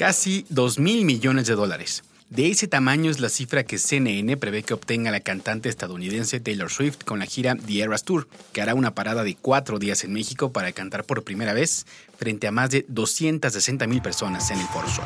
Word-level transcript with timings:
Casi 0.00 0.46
2 0.48 0.78
mil 0.78 1.04
millones 1.04 1.46
de 1.46 1.54
dólares. 1.54 2.04
De 2.30 2.50
ese 2.50 2.66
tamaño 2.66 3.10
es 3.10 3.20
la 3.20 3.28
cifra 3.28 3.64
que 3.64 3.76
CNN 3.76 4.34
prevé 4.38 4.62
que 4.62 4.72
obtenga 4.72 5.10
la 5.10 5.20
cantante 5.20 5.68
estadounidense 5.68 6.40
Taylor 6.40 6.70
Swift 6.70 7.04
con 7.04 7.18
la 7.18 7.26
gira 7.26 7.54
The 7.54 7.82
Eras 7.82 8.04
Tour, 8.04 8.26
que 8.54 8.62
hará 8.62 8.74
una 8.74 8.94
parada 8.94 9.24
de 9.24 9.34
cuatro 9.34 9.78
días 9.78 10.02
en 10.04 10.14
México 10.14 10.52
para 10.52 10.72
cantar 10.72 11.04
por 11.04 11.22
primera 11.22 11.52
vez 11.52 11.84
frente 12.16 12.46
a 12.46 12.50
más 12.50 12.70
de 12.70 12.86
260 12.88 13.86
mil 13.86 14.00
personas 14.00 14.50
en 14.50 14.60
el 14.60 14.66
Foro 14.68 14.88
Sol. 14.88 15.04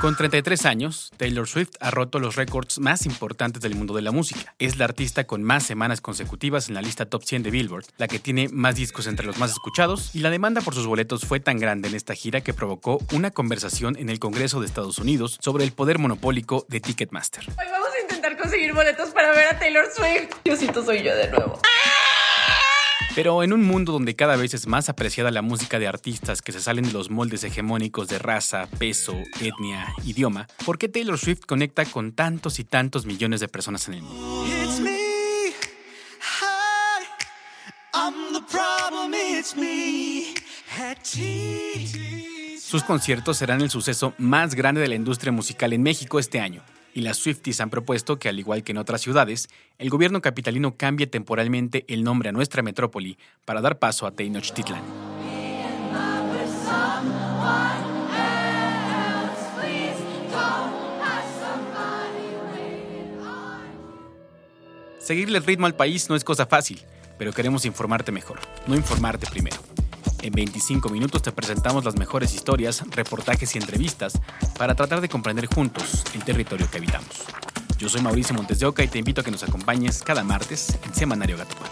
Con 0.00 0.14
33 0.14 0.64
años, 0.64 1.10
Taylor 1.16 1.48
Swift 1.48 1.70
ha 1.80 1.90
roto 1.90 2.20
los 2.20 2.36
récords 2.36 2.78
más 2.78 3.04
importantes 3.04 3.60
del 3.60 3.74
mundo 3.74 3.94
de 3.94 4.02
la 4.02 4.12
música. 4.12 4.54
Es 4.60 4.78
la 4.78 4.84
artista 4.84 5.24
con 5.24 5.42
más 5.42 5.64
semanas 5.64 6.00
consecutivas 6.00 6.68
en 6.68 6.76
la 6.76 6.82
lista 6.82 7.06
top 7.06 7.24
100 7.24 7.42
de 7.42 7.50
Billboard, 7.50 7.84
la 7.96 8.06
que 8.06 8.20
tiene 8.20 8.48
más 8.48 8.76
discos 8.76 9.08
entre 9.08 9.26
los 9.26 9.38
más 9.38 9.50
escuchados, 9.50 10.14
y 10.14 10.20
la 10.20 10.30
demanda 10.30 10.60
por 10.60 10.74
sus 10.74 10.86
boletos 10.86 11.24
fue 11.24 11.40
tan 11.40 11.58
grande 11.58 11.88
en 11.88 11.96
esta 11.96 12.14
gira 12.14 12.42
que 12.42 12.54
provocó 12.54 13.00
una 13.12 13.32
conversación 13.32 13.96
en 13.98 14.08
el 14.08 14.20
Congreso 14.20 14.60
de 14.60 14.66
Estados 14.66 15.00
Unidos 15.00 15.36
sobre 15.40 15.64
el 15.64 15.72
poder 15.72 15.98
monopólico 15.98 16.64
de 16.68 16.78
Ticketmaster. 16.78 17.48
Hoy 17.48 17.66
vamos 17.68 17.88
a 17.98 18.00
intentar 18.00 18.38
conseguir 18.38 18.74
boletos 18.74 19.08
para 19.08 19.32
ver 19.32 19.48
a 19.48 19.58
Taylor 19.58 19.86
Swift. 19.92 20.32
Diosito 20.44 20.84
soy 20.84 21.02
yo 21.02 21.16
de 21.16 21.28
nuevo. 21.28 21.60
Pero 23.18 23.42
en 23.42 23.52
un 23.52 23.64
mundo 23.64 23.90
donde 23.90 24.14
cada 24.14 24.36
vez 24.36 24.54
es 24.54 24.68
más 24.68 24.88
apreciada 24.88 25.32
la 25.32 25.42
música 25.42 25.80
de 25.80 25.88
artistas 25.88 26.40
que 26.40 26.52
se 26.52 26.60
salen 26.60 26.84
de 26.84 26.92
los 26.92 27.10
moldes 27.10 27.42
hegemónicos 27.42 28.06
de 28.06 28.16
raza, 28.16 28.68
peso, 28.78 29.12
etnia, 29.40 29.92
idioma, 30.04 30.46
¿por 30.64 30.78
qué 30.78 30.88
Taylor 30.88 31.18
Swift 31.18 31.40
conecta 31.44 31.84
con 31.84 32.12
tantos 32.12 32.60
y 32.60 32.64
tantos 32.64 33.06
millones 33.06 33.40
de 33.40 33.48
personas 33.48 33.88
en 33.88 33.94
el 33.94 34.02
mundo? 34.02 34.46
It's 34.46 34.78
me. 34.78 35.52
Hi. 36.20 37.04
I'm 37.92 38.34
the 38.34 38.42
problem. 38.48 39.12
It's 39.12 39.56
me. 39.56 40.34
At 40.80 40.98
tea. 41.02 41.88
Sus 42.60 42.84
conciertos 42.84 43.38
serán 43.38 43.62
el 43.62 43.70
suceso 43.70 44.14
más 44.18 44.54
grande 44.54 44.80
de 44.80 44.86
la 44.86 44.94
industria 44.94 45.32
musical 45.32 45.72
en 45.72 45.82
México 45.82 46.20
este 46.20 46.38
año, 46.38 46.62
y 46.94 47.02
las 47.02 47.18
Swifties 47.18 47.60
han 47.60 47.70
propuesto 47.70 48.18
que, 48.18 48.28
al 48.28 48.38
igual 48.38 48.62
que 48.62 48.72
en 48.72 48.78
otras 48.78 49.00
ciudades, 49.00 49.48
el 49.78 49.90
gobierno 49.90 50.20
capitalino 50.20 50.76
cambie 50.76 51.06
temporalmente 51.06 51.84
el 51.88 52.04
nombre 52.04 52.28
a 52.28 52.32
nuestra 52.32 52.62
metrópoli 52.62 53.18
para 53.44 53.60
dar 53.60 53.78
paso 53.78 54.06
a 54.06 54.12
Tenochtitlan. 54.12 54.82
Seguirle 64.98 65.38
el 65.38 65.44
ritmo 65.44 65.64
al 65.64 65.74
país 65.74 66.10
no 66.10 66.16
es 66.16 66.22
cosa 66.22 66.44
fácil, 66.44 66.82
pero 67.18 67.32
queremos 67.32 67.64
informarte 67.64 68.12
mejor, 68.12 68.40
no 68.66 68.76
informarte 68.76 69.26
primero. 69.26 69.56
En 70.22 70.32
25 70.32 70.88
minutos 70.88 71.22
te 71.22 71.30
presentamos 71.30 71.84
las 71.84 71.96
mejores 71.96 72.34
historias, 72.34 72.82
reportajes 72.90 73.54
y 73.54 73.58
entrevistas 73.58 74.20
para 74.58 74.74
tratar 74.74 75.00
de 75.00 75.08
comprender 75.08 75.46
juntos 75.46 76.04
el 76.14 76.24
territorio 76.24 76.68
que 76.70 76.78
habitamos. 76.78 77.24
Yo 77.78 77.88
soy 77.88 78.02
Mauricio 78.02 78.34
Montes 78.34 78.58
de 78.58 78.66
Oca 78.66 78.82
y 78.82 78.88
te 78.88 78.98
invito 78.98 79.20
a 79.20 79.24
que 79.24 79.30
nos 79.30 79.44
acompañes 79.44 80.02
cada 80.02 80.24
martes 80.24 80.76
en 80.84 80.92
Semanario 80.92 81.36
Gatupán. 81.38 81.68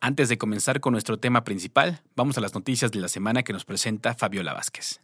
Antes 0.00 0.28
de 0.28 0.36
comenzar 0.38 0.80
con 0.80 0.92
nuestro 0.92 1.18
tema 1.18 1.42
principal, 1.44 2.02
vamos 2.14 2.36
a 2.36 2.40
las 2.42 2.54
noticias 2.54 2.92
de 2.92 3.00
la 3.00 3.08
semana 3.08 3.42
que 3.42 3.54
nos 3.54 3.64
presenta 3.64 4.14
Fabiola 4.14 4.52
Vázquez. 4.52 5.00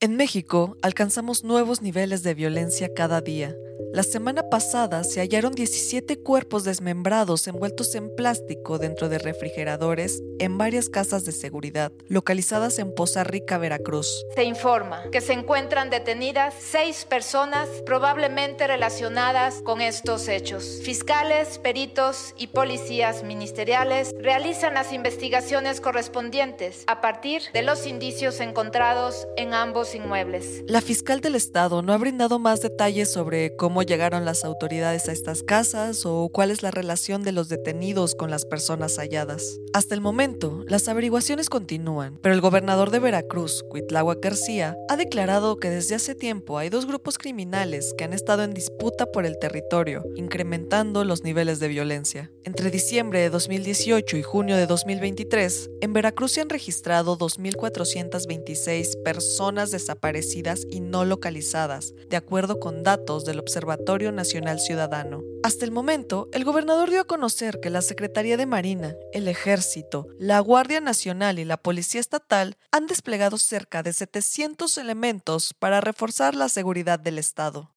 En 0.00 0.16
México 0.16 0.76
alcanzamos 0.82 1.44
nuevos 1.44 1.80
niveles 1.80 2.22
de 2.22 2.34
violencia 2.34 2.90
cada 2.94 3.20
día. 3.20 3.54
La 3.94 4.02
semana 4.02 4.42
pasada 4.50 5.04
se 5.04 5.20
hallaron 5.20 5.52
17 5.52 6.20
cuerpos 6.20 6.64
desmembrados 6.64 7.46
envueltos 7.46 7.94
en 7.94 8.12
plástico 8.16 8.78
dentro 8.78 9.08
de 9.08 9.18
refrigeradores 9.18 10.20
en 10.40 10.58
varias 10.58 10.88
casas 10.88 11.24
de 11.24 11.30
seguridad, 11.30 11.92
localizadas 12.08 12.80
en 12.80 12.92
Poza 12.92 13.22
Rica, 13.22 13.56
Veracruz. 13.56 14.24
Se 14.34 14.42
informa 14.42 15.04
que 15.12 15.20
se 15.20 15.32
encuentran 15.32 15.90
detenidas 15.90 16.54
seis 16.58 17.04
personas 17.04 17.68
probablemente 17.86 18.66
relacionadas 18.66 19.62
con 19.62 19.80
estos 19.80 20.26
hechos. 20.26 20.80
Fiscales, 20.82 21.58
peritos 21.58 22.34
y 22.36 22.48
policías 22.48 23.22
ministeriales 23.22 24.12
realizan 24.18 24.74
las 24.74 24.92
investigaciones 24.92 25.80
correspondientes 25.80 26.82
a 26.88 27.00
partir 27.00 27.42
de 27.52 27.62
los 27.62 27.86
indicios 27.86 28.40
encontrados 28.40 29.28
en 29.36 29.54
ambos 29.54 29.83
inmuebles. 29.92 30.62
La 30.68 30.80
fiscal 30.80 31.20
del 31.20 31.34
estado 31.34 31.82
no 31.82 31.92
ha 31.92 31.98
brindado 31.98 32.38
más 32.38 32.60
detalles 32.60 33.12
sobre 33.12 33.56
cómo 33.56 33.82
llegaron 33.82 34.24
las 34.24 34.44
autoridades 34.44 35.08
a 35.08 35.12
estas 35.12 35.42
casas 35.42 36.06
o 36.06 36.28
cuál 36.32 36.52
es 36.52 36.62
la 36.62 36.70
relación 36.70 37.22
de 37.24 37.32
los 37.32 37.48
detenidos 37.48 38.14
con 38.14 38.30
las 38.30 38.44
personas 38.44 38.98
halladas. 38.98 39.58
Hasta 39.72 39.94
el 39.94 40.00
momento, 40.00 40.64
las 40.68 40.86
averiguaciones 40.86 41.50
continúan, 41.50 42.18
pero 42.22 42.34
el 42.34 42.40
gobernador 42.40 42.90
de 42.90 43.00
Veracruz, 43.00 43.64
Cuitláhuac 43.68 44.22
García, 44.22 44.76
ha 44.88 44.96
declarado 44.96 45.56
que 45.56 45.70
desde 45.70 45.96
hace 45.96 46.14
tiempo 46.14 46.58
hay 46.58 46.68
dos 46.68 46.86
grupos 46.86 47.18
criminales 47.18 47.92
que 47.98 48.04
han 48.04 48.12
estado 48.12 48.44
en 48.44 48.54
disputa 48.54 49.06
por 49.06 49.26
el 49.26 49.38
territorio, 49.38 50.04
incrementando 50.14 51.04
los 51.04 51.24
niveles 51.24 51.58
de 51.58 51.68
violencia. 51.68 52.30
Entre 52.44 52.70
diciembre 52.70 53.20
de 53.20 53.30
2018 53.30 54.16
y 54.16 54.22
junio 54.22 54.56
de 54.56 54.66
2023, 54.66 55.70
en 55.80 55.92
Veracruz 55.92 56.32
se 56.32 56.40
han 56.40 56.50
registrado 56.50 57.18
2.426 57.18 59.02
personas 59.02 59.70
desaparecidas 59.74 60.62
y 60.70 60.80
no 60.80 61.04
localizadas, 61.04 61.92
de 62.08 62.16
acuerdo 62.16 62.60
con 62.60 62.84
datos 62.84 63.24
del 63.24 63.40
Observatorio 63.40 64.12
Nacional 64.12 64.60
Ciudadano. 64.60 65.22
Hasta 65.42 65.64
el 65.64 65.72
momento, 65.72 66.28
el 66.32 66.44
gobernador 66.44 66.88
dio 66.88 67.02
a 67.02 67.06
conocer 67.06 67.58
que 67.60 67.68
la 67.68 67.82
Secretaría 67.82 68.36
de 68.36 68.46
Marina, 68.46 68.94
el 69.12 69.28
Ejército, 69.28 70.06
la 70.18 70.38
Guardia 70.40 70.80
Nacional 70.80 71.38
y 71.38 71.44
la 71.44 71.58
Policía 71.58 72.00
Estatal 72.00 72.56
han 72.70 72.86
desplegado 72.86 73.36
cerca 73.36 73.82
de 73.82 73.92
700 73.92 74.78
elementos 74.78 75.52
para 75.58 75.80
reforzar 75.80 76.34
la 76.34 76.48
seguridad 76.48 77.00
del 77.00 77.18
Estado. 77.18 77.74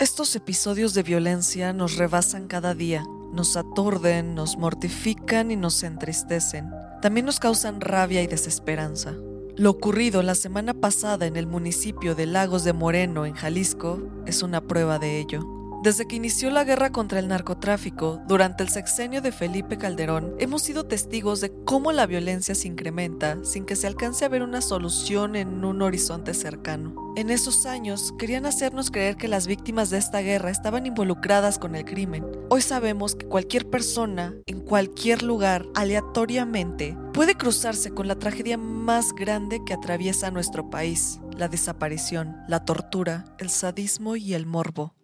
Estos 0.00 0.34
episodios 0.34 0.94
de 0.94 1.02
violencia 1.02 1.72
nos 1.72 1.96
rebasan 1.96 2.48
cada 2.48 2.74
día, 2.74 3.04
nos 3.32 3.56
aturden, 3.56 4.34
nos 4.34 4.56
mortifican 4.56 5.50
y 5.50 5.56
nos 5.56 5.82
entristecen. 5.82 6.70
También 7.00 7.26
nos 7.26 7.38
causan 7.38 7.80
rabia 7.80 8.22
y 8.22 8.26
desesperanza. 8.26 9.14
Lo 9.56 9.70
ocurrido 9.70 10.20
la 10.24 10.34
semana 10.34 10.74
pasada 10.74 11.26
en 11.26 11.36
el 11.36 11.46
municipio 11.46 12.16
de 12.16 12.26
Lagos 12.26 12.64
de 12.64 12.72
Moreno, 12.72 13.24
en 13.24 13.34
Jalisco, 13.34 14.02
es 14.26 14.42
una 14.42 14.60
prueba 14.60 14.98
de 14.98 15.20
ello. 15.20 15.63
Desde 15.84 16.06
que 16.06 16.16
inició 16.16 16.48
la 16.48 16.64
guerra 16.64 16.92
contra 16.92 17.18
el 17.18 17.28
narcotráfico, 17.28 18.22
durante 18.26 18.62
el 18.62 18.70
sexenio 18.70 19.20
de 19.20 19.32
Felipe 19.32 19.76
Calderón, 19.76 20.34
hemos 20.38 20.62
sido 20.62 20.86
testigos 20.86 21.42
de 21.42 21.52
cómo 21.66 21.92
la 21.92 22.06
violencia 22.06 22.54
se 22.54 22.68
incrementa 22.68 23.36
sin 23.44 23.66
que 23.66 23.76
se 23.76 23.86
alcance 23.86 24.24
a 24.24 24.30
ver 24.30 24.42
una 24.42 24.62
solución 24.62 25.36
en 25.36 25.62
un 25.62 25.82
horizonte 25.82 26.32
cercano. 26.32 27.12
En 27.16 27.28
esos 27.28 27.66
años, 27.66 28.14
querían 28.18 28.46
hacernos 28.46 28.90
creer 28.90 29.16
que 29.18 29.28
las 29.28 29.46
víctimas 29.46 29.90
de 29.90 29.98
esta 29.98 30.20
guerra 30.20 30.48
estaban 30.48 30.86
involucradas 30.86 31.58
con 31.58 31.74
el 31.74 31.84
crimen. 31.84 32.24
Hoy 32.48 32.62
sabemos 32.62 33.14
que 33.14 33.26
cualquier 33.26 33.68
persona, 33.68 34.34
en 34.46 34.62
cualquier 34.62 35.22
lugar, 35.22 35.66
aleatoriamente, 35.74 36.96
puede 37.12 37.34
cruzarse 37.34 37.90
con 37.90 38.08
la 38.08 38.18
tragedia 38.18 38.56
más 38.56 39.12
grande 39.12 39.60
que 39.66 39.74
atraviesa 39.74 40.30
nuestro 40.30 40.70
país, 40.70 41.20
la 41.36 41.48
desaparición, 41.48 42.38
la 42.48 42.64
tortura, 42.64 43.26
el 43.38 43.50
sadismo 43.50 44.16
y 44.16 44.32
el 44.32 44.46
morbo. 44.46 44.94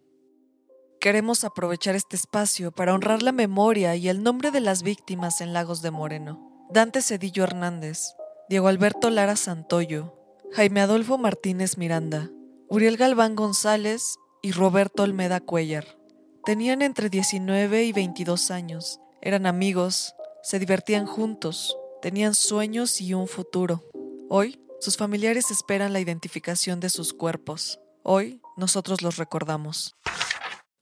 Queremos 1.01 1.43
aprovechar 1.43 1.95
este 1.95 2.15
espacio 2.15 2.71
para 2.71 2.93
honrar 2.93 3.23
la 3.23 3.31
memoria 3.31 3.95
y 3.95 4.07
el 4.07 4.21
nombre 4.21 4.51
de 4.51 4.59
las 4.59 4.83
víctimas 4.83 5.41
en 5.41 5.51
Lagos 5.51 5.81
de 5.81 5.89
Moreno. 5.89 6.67
Dante 6.69 7.01
Cedillo 7.01 7.43
Hernández, 7.43 8.13
Diego 8.49 8.67
Alberto 8.67 9.09
Lara 9.09 9.35
Santoyo, 9.35 10.13
Jaime 10.51 10.79
Adolfo 10.79 11.17
Martínez 11.17 11.79
Miranda, 11.79 12.29
Uriel 12.69 12.97
Galván 12.97 13.35
González 13.35 14.17
y 14.43 14.51
Roberto 14.51 15.01
Olmeda 15.01 15.39
Cuellar. 15.39 15.87
Tenían 16.45 16.83
entre 16.83 17.09
19 17.09 17.83
y 17.83 17.93
22 17.93 18.51
años, 18.51 18.99
eran 19.23 19.47
amigos, 19.47 20.13
se 20.43 20.59
divertían 20.59 21.07
juntos, 21.07 21.75
tenían 22.03 22.35
sueños 22.35 23.01
y 23.01 23.15
un 23.15 23.27
futuro. 23.27 23.83
Hoy 24.29 24.59
Sus 24.79 24.97
familiares 24.97 25.49
esperan 25.49 25.93
la 25.93 25.99
identificación 25.99 26.79
de 26.79 26.89
sus 26.89 27.13
cuerpos. 27.13 27.79
Hoy 28.03 28.39
nosotros 28.55 29.01
los 29.01 29.17
recordamos. 29.17 29.95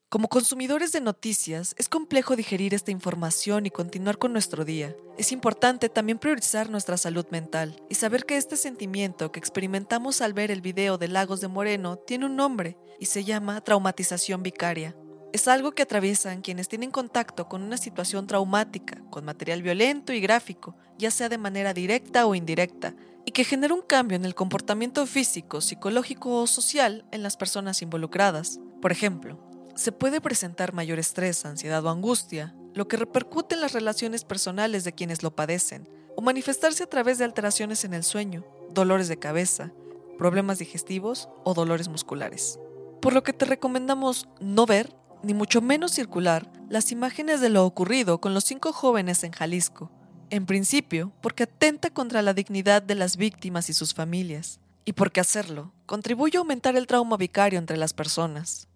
Como 0.09 0.27
consumidores 0.27 0.91
de 0.91 1.01
noticias, 1.01 1.75
es 1.77 1.87
complejo 1.87 2.35
digerir 2.35 2.73
esta 2.73 2.89
información 2.89 3.67
y 3.67 3.69
continuar 3.69 4.17
con 4.17 4.33
nuestro 4.33 4.65
día. 4.65 4.95
Es 5.19 5.31
importante 5.31 5.87
también 5.87 6.17
priorizar 6.17 6.71
nuestra 6.71 6.97
salud 6.97 7.27
mental 7.29 7.79
y 7.89 7.93
saber 7.93 8.25
que 8.25 8.35
este 8.35 8.57
sentimiento 8.57 9.31
que 9.31 9.37
experimentamos 9.37 10.21
al 10.21 10.33
ver 10.33 10.49
el 10.49 10.61
video 10.61 10.97
de 10.97 11.09
Lagos 11.09 11.41
de 11.41 11.47
Moreno 11.47 11.97
tiene 11.97 12.25
un 12.25 12.35
nombre 12.35 12.75
y 12.99 13.05
se 13.05 13.23
llama 13.23 13.61
traumatización 13.61 14.41
vicaria. 14.41 14.95
Es 15.31 15.47
algo 15.47 15.73
que 15.73 15.83
atraviesan 15.83 16.41
quienes 16.41 16.67
tienen 16.67 16.89
contacto 16.89 17.47
con 17.47 17.61
una 17.61 17.77
situación 17.77 18.25
traumática, 18.25 19.03
con 19.11 19.25
material 19.25 19.61
violento 19.61 20.11
y 20.11 20.21
gráfico, 20.21 20.75
ya 20.97 21.11
sea 21.11 21.29
de 21.29 21.37
manera 21.37 21.75
directa 21.75 22.25
o 22.25 22.33
indirecta, 22.33 22.95
y 23.27 23.31
que 23.31 23.43
genera 23.43 23.75
un 23.75 23.83
cambio 23.83 24.15
en 24.15 24.25
el 24.25 24.33
comportamiento 24.33 25.05
físico, 25.05 25.61
psicológico 25.61 26.41
o 26.41 26.47
social 26.47 27.05
en 27.11 27.21
las 27.21 27.37
personas 27.37 27.83
involucradas. 27.83 28.59
Por 28.81 28.91
ejemplo, 28.91 29.48
se 29.79 29.93
puede 29.93 30.19
presentar 30.19 30.73
mayor 30.73 30.99
estrés, 30.99 31.45
ansiedad 31.45 31.85
o 31.85 31.89
angustia, 31.89 32.53
lo 32.73 32.89
que 32.89 32.97
repercute 32.97 33.55
en 33.55 33.61
las 33.61 33.71
relaciones 33.71 34.25
personales 34.25 34.83
de 34.83 34.91
quienes 34.91 35.23
lo 35.23 35.33
padecen, 35.33 35.87
o 36.17 36.21
manifestarse 36.21 36.83
a 36.83 36.89
través 36.89 37.17
de 37.17 37.23
alteraciones 37.23 37.85
en 37.85 37.93
el 37.93 38.03
sueño, 38.03 38.45
dolores 38.71 39.07
de 39.07 39.17
cabeza, 39.17 39.71
problemas 40.17 40.59
digestivos 40.59 41.29
o 41.45 41.53
dolores 41.53 41.87
musculares. 41.87 42.59
Por 43.01 43.13
lo 43.13 43.23
que 43.23 43.31
te 43.31 43.45
recomendamos 43.45 44.27
no 44.41 44.65
ver, 44.65 44.93
ni 45.23 45.33
mucho 45.33 45.61
menos 45.61 45.93
circular, 45.93 46.51
las 46.67 46.91
imágenes 46.91 47.39
de 47.39 47.49
lo 47.49 47.65
ocurrido 47.65 48.19
con 48.19 48.33
los 48.33 48.43
cinco 48.43 48.73
jóvenes 48.73 49.23
en 49.23 49.31
Jalisco, 49.31 49.91
en 50.29 50.45
principio 50.45 51.13
porque 51.21 51.43
atenta 51.43 51.89
contra 51.89 52.21
la 52.21 52.33
dignidad 52.33 52.83
de 52.83 52.95
las 52.95 53.15
víctimas 53.15 53.69
y 53.69 53.73
sus 53.73 53.93
familias, 53.93 54.59
y 54.83 54.91
porque 54.91 55.21
hacerlo 55.21 55.71
contribuye 55.85 56.37
a 56.37 56.41
aumentar 56.41 56.75
el 56.75 56.85
trauma 56.85 57.15
vicario 57.15 57.59
entre 57.59 57.77
las 57.77 57.93
personas. 57.93 58.67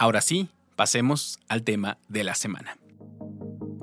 Ahora 0.00 0.22
sí, 0.22 0.48
pasemos 0.76 1.40
al 1.46 1.62
tema 1.62 1.98
de 2.08 2.24
la 2.24 2.34
semana. 2.34 2.78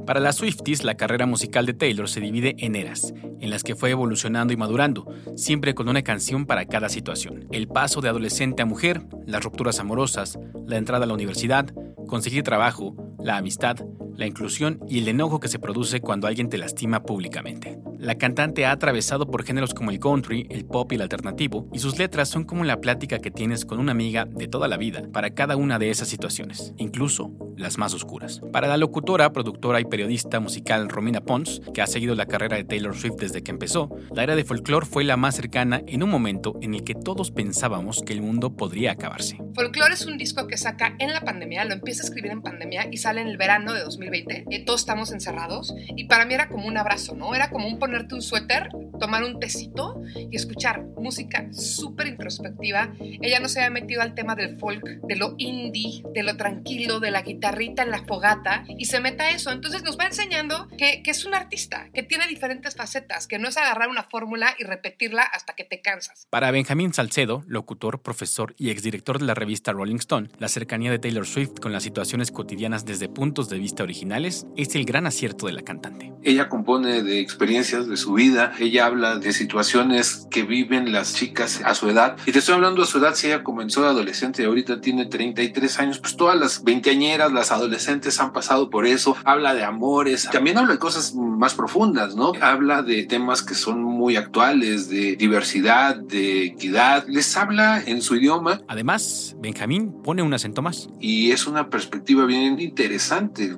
Para 0.08 0.20
las 0.20 0.38
Swifties, 0.38 0.84
la 0.84 0.98
carrera 0.98 1.28
musical 1.28 1.68
de 1.68 1.76
Taylor 1.76 2.10
se 2.10 2.20
divide 2.20 2.56
en 2.58 2.76
eras, 2.76 3.14
en 3.40 3.52
las 3.52 3.62
que 3.62 3.76
fue 3.76 3.92
evolucionando 3.92 4.52
y 4.52 4.58
madurando, 4.58 5.06
siempre 5.36 5.76
con 5.76 5.90
una 5.90 6.02
canción 6.02 6.48
para 6.48 6.66
cada 6.66 6.90
situación. 6.90 7.48
El 7.52 7.68
paso 7.68 8.02
de 8.02 8.10
adolescente 8.10 8.64
a 8.64 8.66
mujer, 8.66 9.06
las 9.28 9.44
rupturas 9.44 9.80
amorosas, 9.80 10.40
la 10.66 10.78
entrada 10.78 11.04
a 11.04 11.08
la 11.08 11.14
universidad, 11.14 11.72
conseguir 12.08 12.42
trabajo, 12.42 12.96
la 13.28 13.36
amistad, 13.36 13.76
la 14.16 14.26
inclusión 14.26 14.80
y 14.88 15.00
el 15.00 15.08
enojo 15.10 15.42
que 15.42 15.50
se 15.50 15.60
produce 15.60 16.00
cuando 16.00 16.28
alguien 16.28 16.50
te 16.50 16.58
lastima 16.58 17.04
públicamente. 17.04 17.78
La 18.00 18.16
cantante 18.16 18.66
ha 18.66 18.72
atravesado 18.72 19.30
por 19.30 19.44
géneros 19.44 19.74
como 19.74 19.92
el 19.92 20.00
country, 20.00 20.48
el 20.50 20.66
pop 20.66 20.92
y 20.92 20.96
el 20.96 21.02
alternativo, 21.02 21.68
y 21.74 21.80
sus 21.80 21.98
letras 22.00 22.30
son 22.30 22.46
como 22.46 22.64
la 22.64 22.80
plática 22.80 23.20
que 23.20 23.30
tienes 23.30 23.66
con 23.66 23.80
una 23.80 23.92
amiga 23.92 24.26
de 24.26 24.48
toda 24.48 24.70
la 24.70 24.78
vida 24.78 25.04
para 25.12 25.32
cada 25.32 25.58
una 25.58 25.78
de 25.78 25.90
esas 25.90 26.08
situaciones, 26.08 26.74
incluso 26.78 27.34
las 27.58 27.78
más 27.78 27.94
oscuras. 27.94 28.42
Para 28.54 28.68
la 28.68 28.78
locutora, 28.78 29.34
productora 29.34 29.82
y 29.82 29.86
periodista 29.86 30.40
musical 30.40 30.90
Romina 30.90 31.22
Pons, 31.22 31.62
que 31.74 31.82
ha 31.82 31.88
seguido 31.88 32.16
la 32.16 32.28
carrera 32.28 32.56
de 32.56 32.64
Taylor 32.64 32.96
Swift 32.96 33.16
desde 33.20 33.44
que 33.44 33.52
empezó, 33.52 33.90
la 34.16 34.24
era 34.24 34.36
de 34.36 34.46
folklore 34.46 34.86
fue 34.86 35.04
la 35.04 35.18
más 35.18 35.36
cercana 35.36 35.82
en 35.88 36.04
un 36.04 36.10
momento 36.10 36.58
en 36.62 36.76
el 36.76 36.84
que 36.84 36.96
todos 36.96 37.32
pensábamos 37.32 38.04
que 38.06 38.14
el 38.14 38.22
mundo 38.22 38.56
podría 38.56 38.92
acabarse. 38.92 39.38
Folklore 39.54 39.96
es 39.96 40.06
un 40.06 40.18
disco 40.18 40.48
que 40.48 40.58
saca 40.58 40.96
en 41.00 41.12
la 41.12 41.22
pandemia, 41.22 41.66
lo 41.66 41.74
empieza 41.74 42.04
a 42.04 42.06
escribir 42.06 42.32
en 42.32 42.44
pandemia 42.44 42.88
y 42.92 42.98
sale 42.98 43.17
en 43.18 43.28
el 43.28 43.38
verano 43.38 43.74
de 43.74 43.82
2020. 43.82 44.46
Y 44.50 44.66
todos 44.66 44.82
estamos 44.82 45.12
encerrados 45.12 45.74
y 45.96 46.06
para 46.06 46.26
mí 46.26 46.34
era 46.34 46.48
como 46.50 46.68
un 46.68 46.78
abrazo, 46.78 47.16
¿no? 47.16 47.34
Era 47.36 47.50
como 47.50 47.68
un 47.68 47.80
ponerte 47.80 48.16
un 48.16 48.22
suéter, 48.22 48.70
tomar 49.00 49.24
un 49.24 49.40
tecito 49.40 50.02
y 50.16 50.36
escuchar 50.36 50.84
música 50.98 51.48
súper 51.52 52.08
introspectiva. 52.08 52.94
Ella 53.00 53.40
no 53.40 53.50
se 53.50 53.60
había 53.60 53.70
metido 53.70 54.02
al 54.02 54.16
tema 54.16 54.36
del 54.36 54.58
folk, 54.58 54.84
de 54.84 55.16
lo 55.16 55.36
indie, 55.38 56.04
de 56.14 56.24
lo 56.24 56.38
tranquilo, 56.38 57.00
de 57.00 57.12
la 57.12 57.22
guitarrita 57.22 57.84
en 57.84 57.92
la 57.92 58.04
fogata 58.04 58.66
y 58.68 58.86
se 58.86 59.00
meta 59.00 59.26
a 59.26 59.32
eso. 59.32 59.52
Entonces 59.52 59.84
nos 59.84 60.00
va 60.00 60.06
enseñando 60.06 60.68
que, 60.78 61.04
que 61.04 61.12
es 61.12 61.26
un 61.26 61.34
artista, 61.34 61.90
que 61.94 62.04
tiene 62.04 62.28
diferentes 62.28 62.76
facetas, 62.76 63.28
que 63.28 63.40
no 63.40 63.48
es 63.48 63.58
agarrar 63.58 63.90
una 63.90 64.04
fórmula 64.04 64.56
y 64.58 64.64
repetirla 64.64 65.24
hasta 65.24 65.54
que 65.54 65.64
te 65.64 65.82
cansas. 65.82 66.28
Para 66.30 66.52
Benjamín 66.52 66.94
Salcedo, 66.94 67.44
locutor, 67.48 68.02
profesor 68.02 68.54
y 68.58 68.70
exdirector 68.70 69.20
de 69.20 69.26
la 69.26 69.34
revista 69.34 69.72
Rolling 69.72 69.98
Stone, 69.98 70.30
la 70.40 70.48
cercanía 70.48 70.92
de 70.92 71.00
Taylor 71.00 71.26
Swift 71.26 71.60
con 71.62 71.72
las 71.72 71.84
situaciones 71.84 72.32
cotidianas 72.32 72.86
desde 72.98 73.10
puntos 73.10 73.48
de 73.48 73.60
vista 73.60 73.84
originales 73.84 74.48
es 74.56 74.74
el 74.74 74.84
gran 74.84 75.06
acierto 75.06 75.46
de 75.46 75.54
la 75.54 75.62
cantante. 75.62 76.12
Ella 76.24 76.50
compone 76.50 77.04
de 77.04 77.20
experiencias 77.20 77.88
de 77.88 77.96
su 77.96 78.14
vida, 78.14 78.54
ella 78.60 78.88
habla 78.88 79.20
de 79.20 79.32
situaciones 79.34 80.28
que 80.32 80.42
viven 80.42 80.92
las 80.92 81.14
chicas 81.14 81.62
a 81.64 81.76
su 81.76 81.88
edad. 81.90 82.18
Y 82.26 82.32
te 82.32 82.40
estoy 82.40 82.56
hablando 82.56 82.82
a 82.82 82.88
su 82.88 82.98
edad, 82.98 83.14
si 83.14 83.28
ella 83.28 83.44
comenzó 83.44 83.84
de 83.84 83.90
adolescente 83.90 84.42
y 84.42 84.46
ahorita 84.46 84.82
tiene 84.82 85.06
33 85.06 85.80
años, 85.80 86.00
pues 86.00 86.18
todas 86.18 86.40
las 86.40 86.64
veinteañeras, 86.64 87.32
las 87.32 87.52
adolescentes 87.52 88.20
han 88.20 88.34
pasado 88.34 88.72
por 88.72 88.88
eso. 88.88 89.16
Habla 89.24 89.54
de 89.54 89.64
amores, 89.64 90.28
también 90.32 90.58
habla 90.58 90.74
de 90.74 90.80
cosas 90.80 91.14
más 91.14 91.54
profundas, 91.54 92.16
¿no? 92.16 92.34
Habla 92.42 92.82
de 92.82 93.04
temas 93.04 93.44
que 93.44 93.54
son 93.54 93.84
muy 93.84 94.16
actuales, 94.16 94.90
de 94.90 95.16
diversidad, 95.16 95.98
de 95.98 96.46
equidad. 96.46 97.06
Les 97.08 97.38
habla 97.38 97.84
en 97.86 98.02
su 98.02 98.16
idioma. 98.16 98.60
Además, 98.68 99.36
Benjamín 99.40 99.94
pone 100.04 100.24
un 100.24 100.34
acento 100.34 100.64
más. 100.64 100.90
Y 101.00 101.30
es 101.30 101.46
una 101.46 101.70
perspectiva 101.70 102.26
bien 102.26 102.60
interesante 102.60 102.87